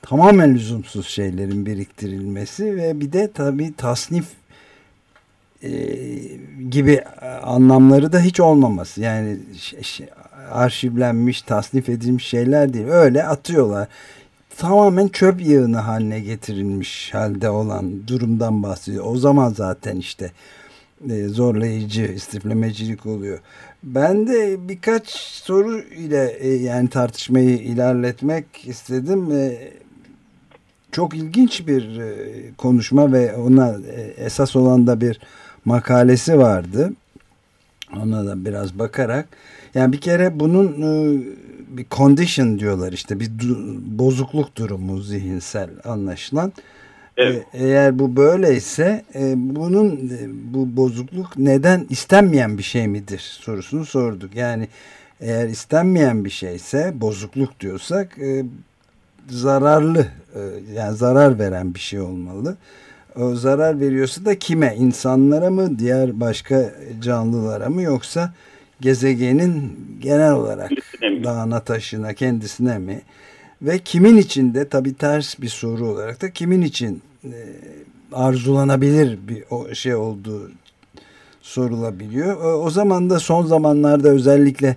Tamamen 0.03 0.55
lüzumsuz 0.55 1.09
şeylerin 1.09 1.67
biriktirilmesi 1.67 2.77
ve 2.77 3.01
bir 3.01 3.13
de 3.13 3.33
tabi 3.33 3.75
tasnif 3.77 4.27
e, 5.63 5.71
gibi 6.71 7.05
anlamları 7.43 8.13
da 8.13 8.21
hiç 8.21 8.41
olmaması. 8.41 9.01
Yani 9.01 9.39
arşivlenmiş 10.51 11.43
tasnif 11.43 11.89
edilmiş 11.89 12.27
şeyler 12.27 12.73
değil. 12.73 12.87
Öyle 12.87 13.25
atıyorlar 13.25 13.89
tamamen 14.59 15.09
çöp 15.09 15.47
yığını 15.47 15.77
haline 15.77 16.21
getirilmiş 16.21 17.15
halde 17.15 17.51
olan 17.51 18.09
durumdan 18.09 18.63
bahsediyor. 18.63 19.05
O 19.07 19.17
zaman 19.17 19.49
zaten 19.53 19.97
işte 19.97 20.33
e, 21.11 21.29
zorlayıcı 21.29 22.03
istiflemecilik 22.03 23.07
oluyor. 23.07 23.39
Ben 23.83 24.27
de 24.27 24.69
birkaç 24.69 25.09
soru 25.17 25.79
ile 25.79 26.37
e, 26.41 26.49
yani 26.49 26.89
tartışmayı 26.89 27.59
ilerletmek 27.59 28.47
istedim. 28.67 29.33
E, 29.33 29.73
çok 30.93 31.15
ilginç 31.15 31.67
bir 31.67 32.01
konuşma 32.59 33.13
ve 33.13 33.37
ona 33.37 33.77
esas 34.17 34.57
olan 34.57 34.87
da 34.87 35.01
bir 35.01 35.21
makalesi 35.65 36.39
vardı. 36.39 36.93
Ona 38.03 38.27
da 38.27 38.45
biraz 38.45 38.79
bakarak. 38.79 39.29
Yani 39.75 39.93
bir 39.93 40.01
kere 40.01 40.41
bunun 40.41 40.67
bir 41.69 41.87
condition 41.91 42.59
diyorlar 42.59 42.93
işte 42.93 43.21
bir 43.21 43.39
du 43.39 43.57
bozukluk 43.99 44.57
durumu 44.57 45.01
zihinsel 45.01 45.71
anlaşılan. 45.85 46.53
Evet. 47.17 47.47
E, 47.55 47.67
eğer 47.67 47.99
bu 47.99 48.17
böyleyse 48.17 49.05
e, 49.15 49.33
bunun 49.37 49.91
e, 49.91 50.55
bu 50.55 50.77
bozukluk 50.77 51.39
neden 51.39 51.87
istenmeyen 51.91 52.59
bir 52.59 52.63
şey 52.63 52.89
midir 52.89 53.21
sorusunu 53.41 53.87
sorduk. 53.87 54.37
Yani 54.37 54.69
eğer 55.21 55.49
istenmeyen 55.49 56.25
bir 56.25 56.31
şeyse 56.31 56.93
bozukluk 56.95 57.61
diyorsak 57.61 58.19
e, 58.19 58.45
zararlı 59.29 60.07
yani 60.75 60.97
zarar 60.97 61.39
veren 61.39 61.75
bir 61.75 61.81
şey 61.81 62.01
olmalı. 62.01 62.57
O 63.17 63.35
zarar 63.35 63.81
veriyorsa 63.81 64.25
da 64.25 64.39
kime? 64.39 64.75
İnsanlara 64.79 65.51
mı? 65.51 65.79
Diğer 65.79 66.21
başka 66.21 66.75
canlılara 67.01 67.69
mı? 67.69 67.83
Yoksa 67.83 68.33
gezegenin 68.81 69.79
genel 70.01 70.33
olarak 70.33 70.71
dağına 71.03 71.61
taşına 71.61 72.15
kendisine 72.15 72.79
mi? 72.79 73.03
Ve 73.63 73.79
kimin 73.79 74.17
için 74.17 74.55
de 74.55 74.69
tabi 74.69 74.95
ters 74.95 75.41
bir 75.41 75.49
soru 75.49 75.87
olarak 75.87 76.23
da 76.23 76.31
kimin 76.31 76.63
için 76.63 77.03
e, 77.25 77.33
arzulanabilir 78.13 79.19
bir 79.29 79.45
o 79.51 79.75
şey 79.75 79.95
olduğu 79.95 80.51
sorulabiliyor. 81.43 82.37
O, 82.37 82.65
o 82.65 82.71
zaman 82.71 83.11
da 83.11 83.21
son 83.21 83.47
zamanlarda 83.47 84.09
özellikle 84.09 84.77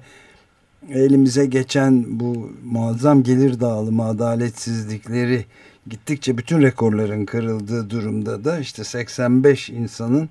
elimize 0.89 1.45
geçen 1.45 2.19
bu 2.19 2.51
muazzam 2.63 3.23
gelir 3.23 3.59
dağılımı 3.59 4.05
adaletsizlikleri 4.05 5.45
gittikçe 5.87 6.37
bütün 6.37 6.61
rekorların 6.61 7.25
kırıldığı 7.25 7.89
durumda 7.89 8.43
da 8.43 8.59
işte 8.59 8.83
85 8.83 9.69
insanın 9.69 10.29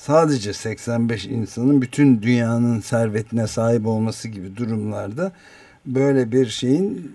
sadece 0.00 0.52
85 0.52 1.26
insanın 1.26 1.82
bütün 1.82 2.22
dünyanın 2.22 2.80
servetine 2.80 3.46
sahip 3.46 3.86
olması 3.86 4.28
gibi 4.28 4.56
durumlarda 4.56 5.32
böyle 5.86 6.32
bir 6.32 6.46
şeyin 6.46 7.12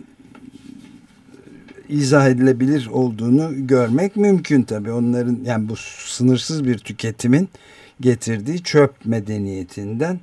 izah 1.90 2.28
edilebilir 2.28 2.88
olduğunu 2.92 3.68
görmek 3.68 4.16
mümkün 4.16 4.64
tabi. 4.64 4.92
Onların 4.92 5.40
yani 5.46 5.70
bu 5.70 5.76
sınırsız 6.06 6.66
bir 6.66 6.78
tüketimin 6.78 7.50
getirdiği 8.02 8.64
çöp 8.64 9.06
medeniyetinden 9.06 10.20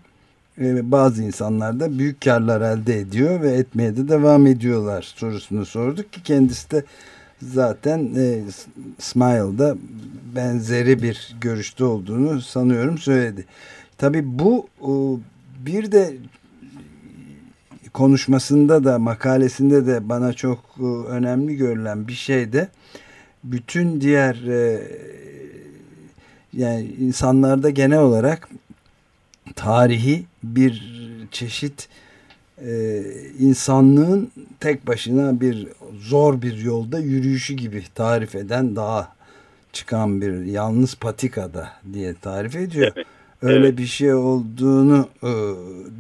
e, 0.58 0.90
bazı 0.90 1.22
insanlar 1.22 1.80
da 1.80 1.98
büyük 1.98 2.20
karlar 2.20 2.60
elde 2.60 2.98
ediyor 2.98 3.40
ve 3.40 3.50
etmeye 3.50 3.96
de 3.96 4.08
devam 4.08 4.46
ediyorlar 4.46 5.12
sorusunu 5.16 5.66
sorduk 5.66 6.12
ki 6.12 6.22
kendisi 6.22 6.70
de 6.70 6.84
zaten 7.42 8.14
e, 8.16 8.40
Smile'da 8.98 9.76
benzeri 10.36 11.02
bir 11.02 11.36
görüşte 11.40 11.84
olduğunu 11.84 12.40
sanıyorum 12.40 12.98
söyledi. 12.98 13.46
Tabi 13.98 14.38
bu 14.38 14.66
e, 14.80 14.90
bir 15.66 15.92
de 15.92 16.16
konuşmasında 17.92 18.84
da 18.84 18.98
makalesinde 18.98 19.86
de 19.86 20.08
bana 20.08 20.32
çok 20.32 20.58
e, 20.80 20.84
önemli 20.84 21.56
görülen 21.56 22.08
bir 22.08 22.12
şey 22.12 22.52
de 22.52 22.68
bütün 23.44 24.00
diğer 24.00 24.34
e, 24.34 24.82
yani 26.52 26.84
insanlarda 26.84 27.70
genel 27.70 28.00
olarak 28.00 28.48
tarihi 29.54 30.24
bir 30.42 30.92
çeşit 31.30 31.88
e, 31.88 32.01
insanlığın 33.38 34.30
tek 34.60 34.86
başına 34.86 35.40
bir 35.40 35.68
zor 36.00 36.42
bir 36.42 36.56
yolda 36.56 36.98
yürüyüşü 36.98 37.54
gibi 37.54 37.84
tarif 37.94 38.34
eden 38.34 38.76
daha 38.76 39.14
çıkan 39.72 40.20
bir 40.20 40.44
yalnız 40.44 40.94
patikada 40.94 41.68
diye 41.92 42.14
tarif 42.14 42.56
ediyor. 42.56 42.92
Evet. 42.96 43.06
Öyle 43.42 43.66
evet. 43.66 43.78
bir 43.78 43.86
şey 43.86 44.14
olduğunu 44.14 45.08
e, 45.22 45.30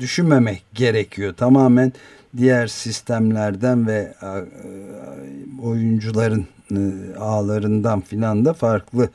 düşünmemek 0.00 0.64
gerekiyor. 0.74 1.34
Tamamen 1.34 1.92
diğer 2.36 2.66
sistemlerden 2.66 3.86
ve 3.86 4.14
e, 4.22 4.30
oyuncuların 5.62 6.46
e, 6.70 6.78
ağlarından 7.18 8.00
filan 8.00 8.44
da 8.44 8.52
farklı 8.52 9.10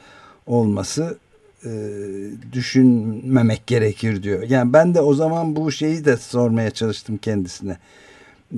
olması 0.47 1.17
e, 1.67 2.53
düşünmemek 2.53 3.67
gerekir 3.67 4.23
diyor. 4.23 4.43
Yani 4.43 4.73
ben 4.73 4.93
de 4.93 5.01
o 5.01 5.13
zaman 5.13 5.55
bu 5.55 5.71
şeyi 5.71 6.05
de 6.05 6.17
sormaya 6.17 6.71
çalıştım 6.71 7.17
kendisine. 7.17 7.77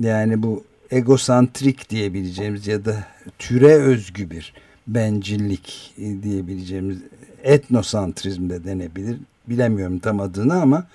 Yani 0.00 0.42
bu 0.42 0.64
egosantrik 0.90 1.90
diyebileceğimiz 1.90 2.66
ya 2.66 2.84
da 2.84 3.04
türe 3.38 3.74
özgü 3.74 4.30
bir 4.30 4.52
bencillik 4.86 5.94
diyebileceğimiz 6.22 6.98
etnosantrizm 7.42 8.50
de 8.50 8.64
denebilir. 8.64 9.16
Bilemiyorum 9.48 9.98
tam 9.98 10.20
adını 10.20 10.62
ama 10.62 10.86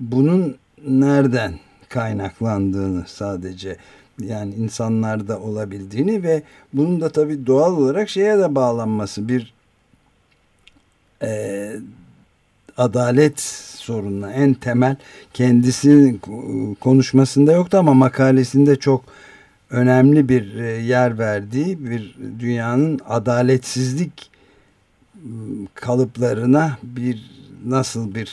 bunun 0.00 0.56
nereden 0.86 1.54
kaynaklandığını 1.88 3.04
sadece 3.06 3.76
yani 4.20 4.54
insanlarda 4.54 5.40
olabildiğini 5.40 6.22
ve 6.22 6.42
bunun 6.72 7.00
da 7.00 7.08
tabii 7.08 7.46
doğal 7.46 7.76
olarak 7.76 8.08
şeye 8.08 8.38
de 8.38 8.54
bağlanması 8.54 9.28
bir 9.28 9.54
e, 11.22 11.72
adalet 12.76 13.40
sorununa 13.76 14.32
en 14.32 14.54
temel 14.54 14.96
kendisinin 15.34 16.20
konuşmasında 16.80 17.52
yoktu 17.52 17.78
ama 17.78 17.94
makalesinde 17.94 18.76
çok 18.76 19.04
önemli 19.70 20.28
bir 20.28 20.54
e, 20.54 20.82
yer 20.82 21.18
verdiği 21.18 21.90
bir 21.90 22.16
dünyanın 22.38 23.00
adaletsizlik 23.08 24.30
kalıplarına 25.74 26.78
bir 26.82 27.30
nasıl 27.66 28.14
bir 28.14 28.32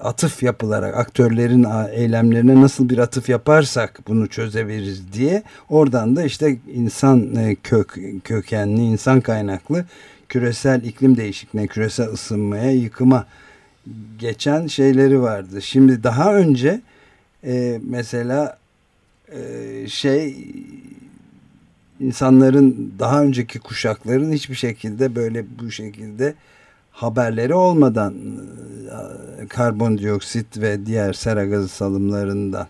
atıf 0.00 0.42
yapılarak 0.42 0.96
aktörlerin 0.96 1.66
eylemlerine 1.92 2.60
nasıl 2.60 2.88
bir 2.88 2.98
atıf 2.98 3.28
yaparsak 3.28 4.00
bunu 4.08 4.28
çözebiliriz 4.28 5.12
diye 5.12 5.42
oradan 5.68 6.16
da 6.16 6.24
işte 6.24 6.56
insan 6.72 7.36
e, 7.36 7.54
kök 7.54 7.98
kökenli 8.24 8.82
insan 8.82 9.20
kaynaklı 9.20 9.84
küresel 10.30 10.82
iklim 10.84 11.16
değişikliğine 11.16 11.68
küresel 11.68 12.08
ısınmaya 12.08 12.70
yıkıma 12.70 13.26
geçen 14.18 14.66
şeyleri 14.66 15.22
vardı. 15.22 15.62
Şimdi 15.62 16.02
daha 16.02 16.34
önce 16.34 16.80
e, 17.44 17.80
mesela 17.88 18.58
e, 19.28 19.38
şey 19.88 20.36
insanların 22.00 22.94
daha 22.98 23.22
önceki 23.22 23.58
kuşakların 23.58 24.32
hiçbir 24.32 24.54
şekilde 24.54 25.14
böyle 25.14 25.44
bu 25.58 25.70
şekilde 25.70 26.34
haberleri 26.90 27.54
olmadan 27.54 28.14
e, 29.40 29.46
karbondioksit 29.46 30.58
ve 30.58 30.86
diğer 30.86 31.12
sera 31.12 31.44
gazı 31.44 31.68
salımlarından 31.68 32.66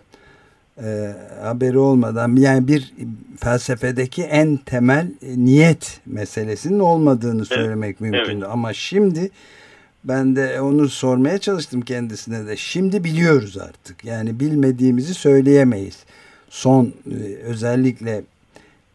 e, 0.77 1.13
haberi 1.41 1.77
olmadan 1.77 2.35
yani 2.35 2.67
bir 2.67 2.93
felsefedeki 3.39 4.23
en 4.23 4.57
temel 4.57 5.11
niyet 5.21 5.99
meselesinin 6.05 6.79
olmadığını 6.79 7.45
söylemek 7.45 7.89
evet. 7.89 8.01
mümkün. 8.01 8.41
Evet. 8.41 8.49
Ama 8.51 8.73
şimdi 8.73 9.31
ben 10.03 10.35
de 10.35 10.61
onu 10.61 10.89
sormaya 10.89 11.37
çalıştım 11.37 11.81
kendisine 11.81 12.47
de. 12.47 12.57
Şimdi 12.57 13.03
biliyoruz 13.03 13.57
artık. 13.57 14.05
Yani 14.05 14.39
bilmediğimizi 14.39 15.13
söyleyemeyiz. 15.13 15.97
Son 16.49 16.93
e, 17.11 17.15
özellikle 17.43 18.23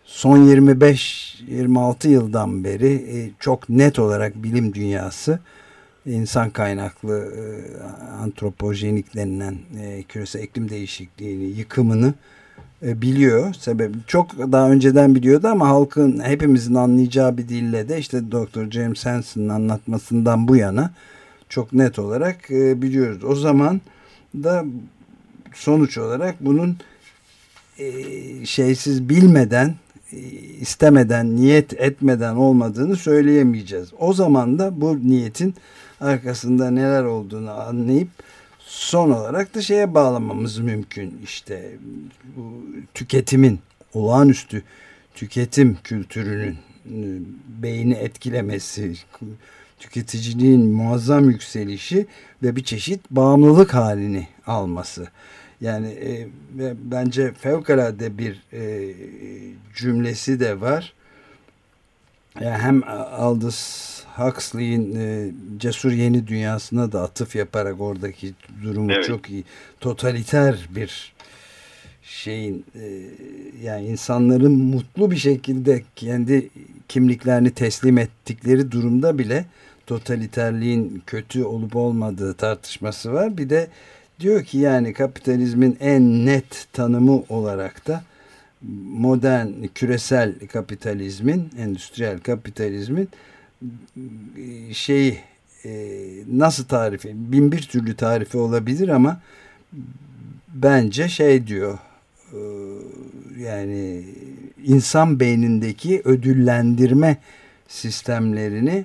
son 0.05 0.39
25-26 0.39 2.09
yıldan 2.09 2.65
beri 2.65 2.93
e, 2.93 3.31
çok 3.41 3.69
net 3.69 3.99
olarak 3.99 4.43
bilim 4.43 4.75
dünyası 4.75 5.39
insan 6.07 6.51
kaynaklı 6.51 7.35
e, 7.37 7.43
antropojenik 8.23 9.15
denilen 9.15 9.57
e, 9.81 10.03
küresel 10.03 10.43
iklim 10.43 10.69
değişikliğini, 10.69 11.45
yıkımını 11.45 12.15
biliyor. 12.83 13.55
Sebep 13.55 14.09
çok 14.09 14.39
daha 14.39 14.71
önceden 14.71 15.15
biliyordu 15.15 15.49
ama 15.49 15.69
halkın 15.69 16.21
hepimizin 16.25 16.75
anlayacağı 16.75 17.39
bir 17.39 17.49
dille 17.49 17.89
de 17.89 17.99
işte 17.99 18.33
Dr. 18.33 18.71
James 18.71 19.07
Hansen'ın 19.07 19.49
anlatmasından 19.49 20.49
bu 20.49 20.57
yana 20.57 20.91
çok 21.49 21.73
net 21.73 21.99
olarak 21.99 22.51
biliyoruz. 22.51 23.25
O 23.25 23.35
zaman 23.35 23.81
da 24.35 24.65
sonuç 25.55 25.99
olarak 25.99 26.35
bunun 26.41 26.77
şeysiz 28.45 29.09
bilmeden 29.09 29.75
istemeden, 30.61 31.37
niyet 31.37 31.81
etmeden 31.81 32.35
olmadığını 32.35 32.97
söyleyemeyeceğiz. 32.97 33.89
O 33.99 34.13
zaman 34.13 34.59
da 34.59 34.81
bu 34.81 35.09
niyetin 35.09 35.55
arkasında 36.01 36.71
neler 36.71 37.05
olduğunu 37.05 37.51
anlayıp 37.51 38.09
son 38.59 39.11
olarak 39.11 39.55
da 39.55 39.63
şeye 39.63 39.95
bağlamamız 39.95 40.59
mümkün. 40.59 41.21
İşte 41.25 41.73
bu 42.37 42.65
tüketimin, 42.95 43.61
olağanüstü 43.95 44.63
tüketim 45.15 45.79
kültürünün 45.85 46.59
e, 46.87 46.99
beyni 47.63 47.95
etkilemesi, 47.95 48.95
tüketiciliğin 49.79 50.67
muazzam 50.67 51.31
yükselişi 51.31 52.07
ve 52.43 52.57
bir 52.57 52.65
çeşit 52.65 53.11
bağımlılık 53.11 53.75
halini 53.75 54.29
alması. 54.47 55.09
Yani 55.61 55.89
e, 55.89 56.29
bence 56.83 57.33
fevkalade 57.33 58.19
bir 58.19 58.43
e, 58.53 58.95
cümlesi 59.77 60.41
de 60.41 60.61
var. 60.61 60.93
Yani 62.41 62.63
hem 62.63 62.83
Aldous 63.19 64.03
Huxley'in 64.17 64.97
e, 64.97 65.31
Cesur 65.59 65.93
Yeni 65.93 66.27
Dünyası'na 66.27 66.93
da 66.93 67.03
atıf 67.03 67.37
yaparak 67.37 67.81
oradaki 67.81 68.35
durumu 68.63 68.93
evet. 68.93 69.05
çok 69.05 69.31
iyi. 69.31 69.45
Totaliter 69.81 70.69
bir 70.71 71.13
şeyin 72.03 72.65
e, 72.75 73.03
yani 73.63 73.87
insanların 73.87 74.53
mutlu 74.53 75.11
bir 75.11 75.17
şekilde 75.17 75.83
kendi 75.97 76.51
kimliklerini 76.89 77.51
teslim 77.51 77.99
ettikleri 77.99 78.71
durumda 78.73 79.19
bile 79.19 79.45
totaliterliğin 79.87 81.03
kötü 81.07 81.45
olup 81.45 81.77
olmadığı 81.77 82.35
tartışması 82.35 83.13
var. 83.13 83.39
Bir 83.39 83.51
de 83.51 83.69
Diyor 84.21 84.45
ki 84.45 84.59
yani 84.59 84.93
kapitalizmin 84.93 85.77
en 85.81 86.27
net 86.27 86.67
tanımı 86.73 87.23
olarak 87.29 87.87
da 87.87 88.03
modern 88.85 89.49
küresel 89.75 90.35
kapitalizmin, 90.53 91.51
endüstriyel 91.59 92.19
kapitalizmin 92.19 93.09
şeyi 94.73 95.19
e, 95.65 95.71
nasıl 96.33 96.65
tarifi, 96.65 97.13
bin 97.15 97.53
bir 97.53 97.63
türlü 97.63 97.97
tarifi 97.97 98.39
olabilir 98.39 98.89
ama 98.89 99.21
bence 100.49 101.09
şey 101.09 101.47
diyor 101.47 101.79
e, 102.33 102.41
yani 103.39 104.05
insan 104.65 105.21
beynindeki 105.21 106.03
ödüllendirme 106.05 107.17
sistemlerini 107.69 108.85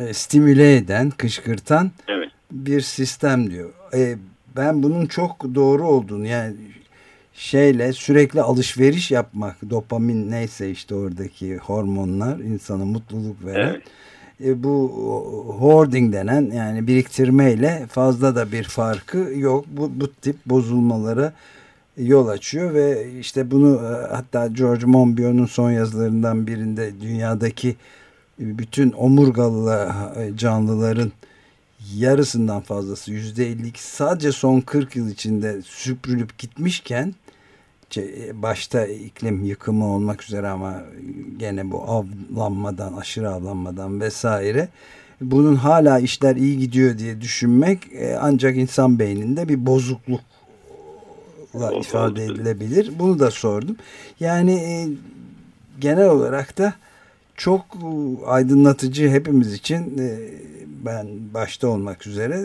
e, 0.00 0.14
stimüle 0.14 0.76
eden, 0.76 1.10
kışkırtan 1.10 1.90
evet. 2.08 2.28
bir 2.52 2.80
sistem 2.80 3.50
diyor 3.50 3.70
e, 3.94 4.16
ben 4.56 4.82
bunun 4.82 5.06
çok 5.06 5.54
doğru 5.54 5.88
olduğunu 5.88 6.26
yani 6.26 6.54
şeyle 7.40 7.92
sürekli 7.92 8.42
alışveriş 8.42 9.10
yapmak 9.10 9.70
dopamin 9.70 10.30
neyse 10.30 10.70
işte 10.70 10.94
oradaki 10.94 11.56
hormonlar 11.56 12.38
insana 12.38 12.84
mutluluk 12.84 13.44
veren 13.44 13.68
evet. 13.68 13.82
e, 14.44 14.62
bu 14.62 14.88
hoarding 15.58 16.14
denen 16.14 16.50
yani 16.50 16.86
biriktirmeyle 16.86 17.86
fazla 17.90 18.36
da 18.36 18.52
bir 18.52 18.64
farkı 18.64 19.18
yok 19.18 19.64
bu, 19.70 19.90
bu 20.00 20.12
tip 20.12 20.36
bozulmalara 20.46 21.32
yol 21.96 22.28
açıyor 22.28 22.74
ve 22.74 23.12
işte 23.20 23.50
bunu 23.50 23.74
e, 23.74 24.14
hatta 24.14 24.46
George 24.46 24.86
Monbiot'un 24.86 25.46
son 25.46 25.70
yazılarından 25.70 26.46
birinde 26.46 27.00
dünyadaki 27.00 27.76
bütün 28.38 28.92
omurgalı 28.92 29.92
e, 30.16 30.36
canlıların 30.36 31.12
yarısından 31.94 32.60
fazlası 32.60 33.12
yüzde 33.12 33.46
52 33.46 33.82
sadece 33.82 34.32
son 34.32 34.60
40 34.60 34.96
yıl 34.96 35.10
içinde 35.10 35.62
süpürülüp 35.62 36.38
gitmişken 36.38 37.14
başta 38.34 38.86
iklim 38.86 39.44
yıkımı 39.44 39.94
olmak 39.94 40.22
üzere 40.22 40.48
ama 40.48 40.82
gene 41.36 41.70
bu 41.70 41.82
avlanmadan 41.82 42.92
aşırı 42.92 43.30
avlanmadan 43.30 44.00
vesaire 44.00 44.68
bunun 45.20 45.56
hala 45.56 45.98
işler 45.98 46.36
iyi 46.36 46.58
gidiyor 46.58 46.98
diye 46.98 47.20
düşünmek 47.20 47.92
e, 47.92 48.16
ancak 48.20 48.56
insan 48.56 48.98
beyninde 48.98 49.48
bir 49.48 49.66
bozuklukla 49.66 50.20
ifade 51.80 52.24
edilebilir. 52.24 52.92
Bunu 52.98 53.18
da 53.18 53.30
sordum. 53.30 53.76
Yani 54.20 54.52
e, 54.52 54.88
genel 55.80 56.08
olarak 56.08 56.58
da 56.58 56.74
çok 57.36 57.64
aydınlatıcı 58.26 59.10
hepimiz 59.10 59.54
için 59.54 59.98
e, 59.98 60.18
ben 60.84 61.06
başta 61.34 61.68
olmak 61.68 62.06
üzere 62.06 62.44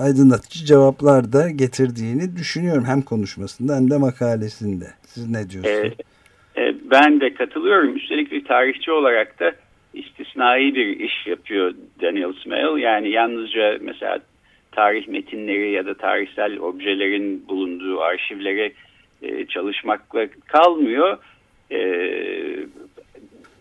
aydınlatıcı 0.00 0.64
cevaplar 0.64 1.32
da 1.32 1.50
getirdiğini 1.50 2.36
düşünüyorum 2.36 2.84
hem 2.84 3.02
konuşmasında 3.02 3.76
hem 3.76 3.90
de 3.90 3.96
makalesinde. 3.96 4.84
Siz 5.02 5.30
ne 5.30 5.50
diyorsunuz? 5.50 5.94
Ee, 6.56 6.62
e, 6.62 6.74
ben 6.90 7.20
de 7.20 7.34
katılıyorum. 7.34 7.96
Üstelik 7.96 8.32
bir 8.32 8.44
tarihçi 8.44 8.92
olarak 8.92 9.40
da 9.40 9.52
istisnai 9.94 10.74
bir 10.74 11.00
iş 11.00 11.26
yapıyor 11.26 11.74
Daniel 12.02 12.32
Smale. 12.32 12.82
Yani 12.82 13.10
yalnızca 13.10 13.78
mesela 13.80 14.18
tarih 14.72 15.08
metinleri 15.08 15.72
ya 15.72 15.86
da 15.86 15.94
tarihsel 15.94 16.58
objelerin 16.58 17.48
bulunduğu 17.48 18.00
arşivlere 18.00 18.72
e, 19.22 19.46
çalışmakla 19.46 20.26
kalmıyor. 20.46 21.18
E, 21.70 21.80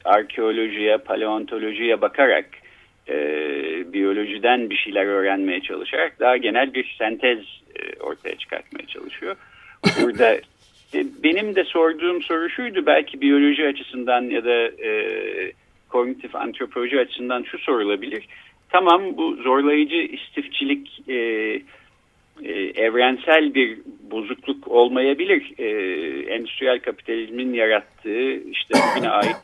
arkeolojiye, 0.05 0.97
paleontolojiye 0.97 2.01
bakarak 2.01 2.45
e, 3.09 3.93
biyolojiden 3.93 4.69
bir 4.69 4.75
şeyler 4.75 5.05
öğrenmeye 5.05 5.61
çalışarak 5.61 6.19
daha 6.19 6.37
genel 6.37 6.73
bir 6.73 6.95
sentez 6.97 7.39
e, 7.75 7.99
ortaya 7.99 8.37
çıkartmaya 8.37 8.87
çalışıyor. 8.87 9.35
Burada 10.01 10.33
e, 10.93 11.05
benim 11.23 11.55
de 11.55 11.63
sorduğum 11.63 12.21
soru 12.21 12.49
şuydu 12.49 12.85
belki 12.85 13.21
biyoloji 13.21 13.67
açısından 13.67 14.21
ya 14.21 14.45
da 14.45 14.67
e, 14.67 14.91
kognitif 15.89 16.35
antropoloji 16.35 16.99
açısından 16.99 17.43
şu 17.43 17.57
sorulabilir. 17.57 18.27
Tamam 18.69 19.17
bu 19.17 19.35
zorlayıcı 19.35 19.95
istifçilik 19.95 21.09
e, 21.09 21.15
e, 22.43 22.51
evrensel 22.75 23.53
bir 23.53 23.79
bozukluk 24.11 24.67
olmayabilir. 24.67 25.53
E, 25.57 25.67
endüstriyel 26.33 26.79
kapitalizmin 26.79 27.53
yarattığı 27.53 28.31
işte 28.31 28.73
bugüne 28.73 29.09
ait 29.09 29.35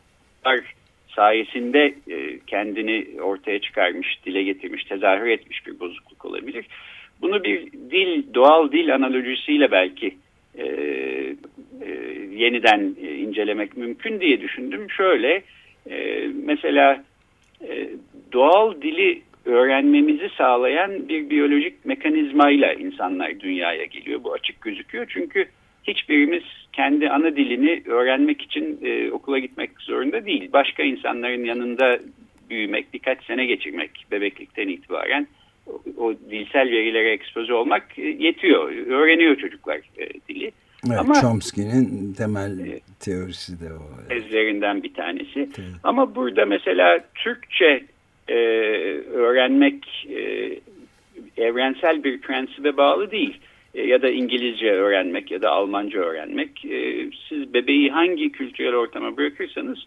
sayesinde 1.15 1.93
e, 2.08 2.39
kendini 2.47 3.21
ortaya 3.21 3.60
çıkarmış, 3.60 4.26
dile 4.26 4.43
getirmiş, 4.43 4.84
tezahür 4.84 5.28
etmiş 5.28 5.67
bir 5.67 5.80
bozukluk 5.80 6.26
olabilir. 6.26 6.65
Bunu 7.21 7.43
bir 7.43 7.71
dil, 7.71 8.34
doğal 8.34 8.71
dil 8.71 8.95
analojisiyle 8.95 9.71
belki 9.71 10.15
e, 10.58 10.65
e, 11.82 11.89
yeniden 12.32 12.95
e, 13.02 13.15
incelemek 13.15 13.78
mümkün 13.78 14.21
diye 14.21 14.41
düşündüm. 14.41 14.91
Şöyle, 14.91 15.43
e, 15.89 16.28
mesela 16.45 17.04
e, 17.69 17.89
doğal 18.32 18.82
dili 18.82 19.21
öğrenmemizi 19.45 20.30
sağlayan 20.38 21.10
bir 21.10 21.30
biyolojik 21.30 21.86
mekanizmayla 21.86 22.73
insanlar 22.73 23.39
dünyaya 23.39 23.86
geliyor. 23.86 24.23
Bu 24.23 24.34
açık 24.34 24.62
gözüküyor 24.62 25.06
çünkü 25.10 25.45
hiçbirimiz 25.84 26.43
kendi 26.74 27.10
ana 27.10 27.36
dilini 27.36 27.84
öğrenmek 27.86 28.41
için 28.41 28.80
e, 28.84 29.12
okula 29.12 29.39
gitmek 29.39 29.72
zorunda 29.80 30.26
değil. 30.26 30.50
Başka 30.54 30.84
insanların 30.84 31.46
yanında 31.46 32.00
büyümek, 32.50 32.93
birkaç 32.93 33.26
sene 33.26 33.46
geçirmek 33.46 34.06
bebeklikten 34.12 34.67
itibaren 34.67 35.28
o, 35.67 35.82
o 35.98 36.13
dilsel 36.30 36.72
verilere 36.72 37.12
ekspoze 37.12 37.54
olmak 37.54 38.00
e, 38.00 38.02
yetiyor. 38.02 38.72
Öğreniyor 38.88 39.36
çocuklar 39.36 39.78
e, 39.78 40.10
dili. 40.30 40.52
Evet, 40.88 41.00
Ama, 41.00 41.13
Chomsky'nin 41.22 42.13
temel 42.13 42.60
e, 42.60 42.80
teorisi 43.00 43.60
de 43.60 43.74
o. 43.74 44.10
Tezlerinden 44.10 44.84
bir 44.84 44.93
tanesi. 44.93 45.39
Evet. 45.39 45.69
Ama 45.84 46.15
burada 46.15 46.46
mesela 46.46 47.00
Türkçe 47.15 47.84
e, 48.28 48.36
öğrenmek 49.13 50.08
e, 50.10 50.50
evrensel 51.38 52.04
bir 52.04 52.22
prensibe 52.22 52.78
bağlı 52.78 53.12
değil. 53.12 53.38
E, 53.73 53.81
ya 53.81 54.01
da 54.01 54.09
İngilizce 54.09 54.71
öğrenmek 54.71 55.31
ya 55.31 55.41
da 55.41 55.49
Almanca 55.49 55.99
öğrenmek. 55.99 56.65
E, 56.65 57.09
siz 57.29 57.53
bebeği 57.53 57.91
hangi 57.91 58.31
kültürel 58.31 58.75
ortama 58.75 59.17
bırakırsanız 59.17 59.79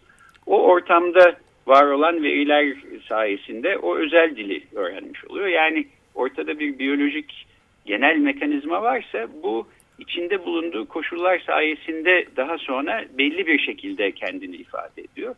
o 0.45 0.63
ortamda 0.63 1.35
var 1.67 1.85
olan 1.85 2.23
veriler 2.23 2.77
sayesinde 3.07 3.77
o 3.77 3.97
özel 3.97 4.35
dili 4.35 4.63
öğrenmiş 4.75 5.25
oluyor. 5.25 5.47
Yani 5.47 5.87
ortada 6.15 6.59
bir 6.59 6.79
biyolojik 6.79 7.47
genel 7.85 8.17
mekanizma 8.17 8.81
varsa 8.81 9.27
bu 9.43 9.67
içinde 9.99 10.45
bulunduğu 10.45 10.87
koşullar 10.87 11.39
sayesinde 11.39 12.25
daha 12.35 12.57
sonra 12.57 13.05
belli 13.17 13.47
bir 13.47 13.59
şekilde 13.59 14.11
kendini 14.11 14.55
ifade 14.55 15.01
ediyor. 15.01 15.35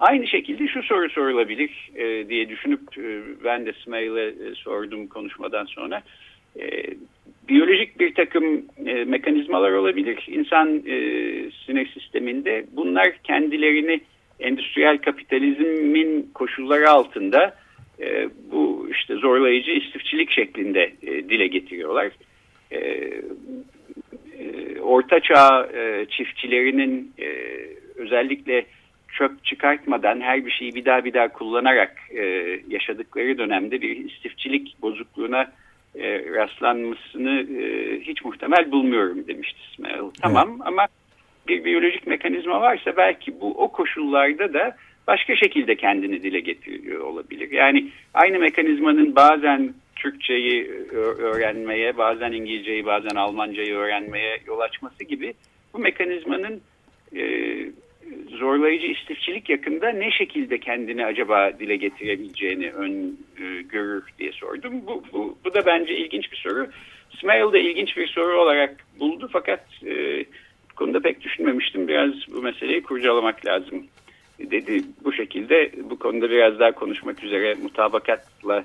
Aynı 0.00 0.26
şekilde 0.26 0.68
şu 0.68 0.82
soru 0.82 1.10
sorulabilir 1.10 1.90
e, 1.94 2.28
diye 2.28 2.48
düşünüp 2.48 2.98
e, 2.98 3.22
ben 3.44 3.66
de 3.66 3.72
Smail'e 3.72 4.26
e, 4.26 4.54
sordum 4.54 5.06
konuşmadan 5.06 5.64
sonra. 5.64 6.02
E, 6.60 6.82
biyolojik 7.50 8.00
bir 8.00 8.14
takım 8.14 8.64
e, 8.86 9.04
mekanizmalar 9.04 9.72
olabilir 9.72 10.26
insan 10.28 10.76
e, 10.76 10.94
sinir 11.66 11.88
sisteminde. 11.94 12.66
Bunlar 12.72 13.12
kendilerini 13.24 14.00
endüstriyel 14.40 14.98
kapitalizmin 14.98 16.30
koşulları 16.34 16.90
altında 16.90 17.56
e, 18.00 18.28
bu 18.52 18.88
işte 18.90 19.14
zorlayıcı 19.14 19.70
istifçilik 19.70 20.30
şeklinde 20.30 20.92
e, 21.02 21.28
dile 21.28 21.46
getiriyorlar. 21.46 22.10
E, 22.70 22.78
e, 24.38 24.80
Orta 24.80 25.20
Çağ 25.20 25.68
e, 25.74 26.06
çiftçilerinin 26.10 27.12
e, 27.18 27.28
özellikle 27.96 28.64
çöp 29.12 29.44
çıkartmadan 29.44 30.20
her 30.20 30.46
bir 30.46 30.50
şeyi 30.50 30.74
bir 30.74 30.84
daha 30.84 31.04
bir 31.04 31.12
daha 31.12 31.28
kullanarak 31.28 31.96
e, 32.10 32.24
yaşadıkları 32.68 33.38
dönemde 33.38 33.80
bir 33.80 33.96
istifçilik 33.96 34.82
bozukluğuna 34.82 35.52
e, 35.94 36.18
rastlanmasını 36.34 37.62
e, 37.62 38.00
hiç 38.00 38.24
muhtemel 38.24 38.72
bulmuyorum 38.72 39.26
demişti 39.28 39.58
İsmail. 39.72 40.10
Tamam 40.22 40.48
evet. 40.50 40.60
ama 40.64 40.86
bir 41.48 41.64
biyolojik 41.64 42.06
mekanizma 42.06 42.60
varsa 42.60 42.96
belki 42.96 43.40
bu 43.40 43.62
o 43.62 43.72
koşullarda 43.72 44.54
da 44.54 44.76
başka 45.06 45.36
şekilde 45.36 45.76
kendini 45.76 46.22
dile 46.22 46.40
getiriyor 46.40 47.00
olabilir. 47.00 47.50
Yani 47.50 47.88
aynı 48.14 48.38
mekanizmanın 48.38 49.16
bazen 49.16 49.74
Türkçeyi 49.96 50.70
öğrenmeye, 51.18 51.96
bazen 51.98 52.32
İngilizceyi, 52.32 52.86
bazen 52.86 53.16
Almancayı 53.16 53.74
öğrenmeye 53.74 54.40
yol 54.46 54.60
açması 54.60 55.04
gibi 55.04 55.34
bu 55.74 55.78
mekanizmanın 55.78 56.60
e, 57.16 57.22
zorlayıcı 58.38 58.86
istifçilik 58.86 59.50
yakında 59.50 59.88
ne 59.88 60.10
şekilde 60.10 60.58
kendini 60.58 61.06
acaba 61.06 61.58
dile 61.58 61.76
getirebileceğini 61.76 62.70
ön 62.70 63.18
e, 63.38 63.62
görür 63.62 64.04
diye 64.18 64.32
sordum. 64.32 64.86
Bu, 64.86 65.02
bu, 65.12 65.38
bu 65.44 65.54
da 65.54 65.66
bence 65.66 65.96
ilginç 65.96 66.32
bir 66.32 66.36
soru. 66.36 66.66
Smail 67.20 67.52
de 67.52 67.60
ilginç 67.60 67.96
bir 67.96 68.06
soru 68.06 68.40
olarak 68.40 68.76
buldu 69.00 69.28
fakat 69.32 69.60
e, 69.86 70.24
konuda 70.76 71.00
pek 71.00 71.20
düşünmemiştim. 71.20 71.88
Biraz 71.88 72.10
bu 72.32 72.42
meseleyi 72.42 72.82
kurcalamak 72.82 73.46
lazım 73.46 73.86
dedi. 74.38 74.82
Bu 75.04 75.12
şekilde 75.12 75.70
bu 75.90 75.98
konuda 75.98 76.30
biraz 76.30 76.58
daha 76.58 76.72
konuşmak 76.72 77.24
üzere 77.24 77.54
mutabakatla 77.62 78.64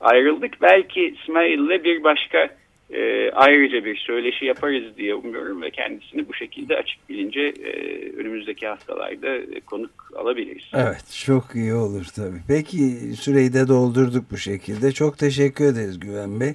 ayrıldık. 0.00 0.62
Belki 0.62 1.06
İsmail'le 1.06 1.84
bir 1.84 2.04
başka 2.04 2.48
e, 2.94 3.30
ayrıca 3.30 3.84
bir 3.84 3.96
söyleşi 3.96 4.44
yaparız 4.44 4.96
diye 4.96 5.14
umuyorum 5.14 5.62
ve 5.62 5.70
kendisini 5.70 6.28
bu 6.28 6.34
şekilde 6.34 6.76
açık 6.76 7.08
bilince 7.08 7.40
e, 7.40 7.72
önümüzdeki 8.16 8.66
haftalarda 8.66 9.36
e, 9.36 9.60
konuk 9.60 9.90
alabiliriz. 10.16 10.64
Evet 10.74 11.24
çok 11.26 11.44
iyi 11.54 11.74
olur 11.74 12.04
tabii. 12.16 12.40
Peki 12.48 12.76
süreyi 13.20 13.52
de 13.52 13.68
doldurduk 13.68 14.24
bu 14.30 14.36
şekilde. 14.36 14.92
Çok 14.92 15.18
teşekkür 15.18 15.64
ederiz 15.64 16.00
Güven 16.00 16.40
Bey. 16.40 16.54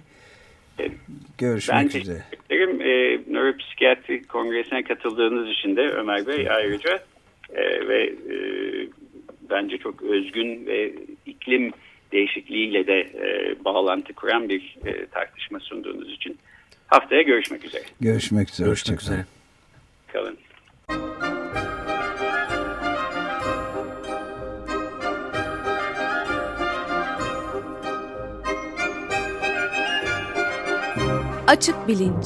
Görüşmek 1.38 1.78
ben 1.78 2.00
üzere. 2.00 2.24
Ben 2.32 2.38
teşekkür 2.48 2.56
ederim. 2.56 2.82
E, 2.82 3.20
Nöropsikiyatri 3.34 4.24
Kongresi'ne 4.24 4.84
katıldığınız 4.84 5.50
için 5.50 5.76
de 5.76 5.82
Ömer 5.82 6.28
Bey 6.28 6.50
ayrıca 6.50 7.00
e, 7.54 7.88
ve 7.88 8.04
e, 8.04 8.36
bence 9.50 9.78
çok 9.78 10.04
özgün 10.04 10.66
ve 10.66 10.94
iklim 11.26 11.72
değişikliğiyle 12.12 12.88
de 12.88 13.00
e, 13.00 13.56
bağlantı 13.66 14.14
kuran 14.14 14.50
bir 14.50 14.78
e, 14.86 15.06
tartışma 15.06 15.60
sunduğunuz 15.60 16.14
için 16.14 16.38
haftaya 16.88 17.22
görüşmek 17.22 17.66
üzere. 17.66 17.84
Görüşmek 18.02 18.50
üzere. 18.50 18.68
Görüşmek 18.68 19.02
üzere. 19.02 19.26
Kalın. 20.14 20.38
Açık 31.48 31.88
Bilinç 31.88 32.26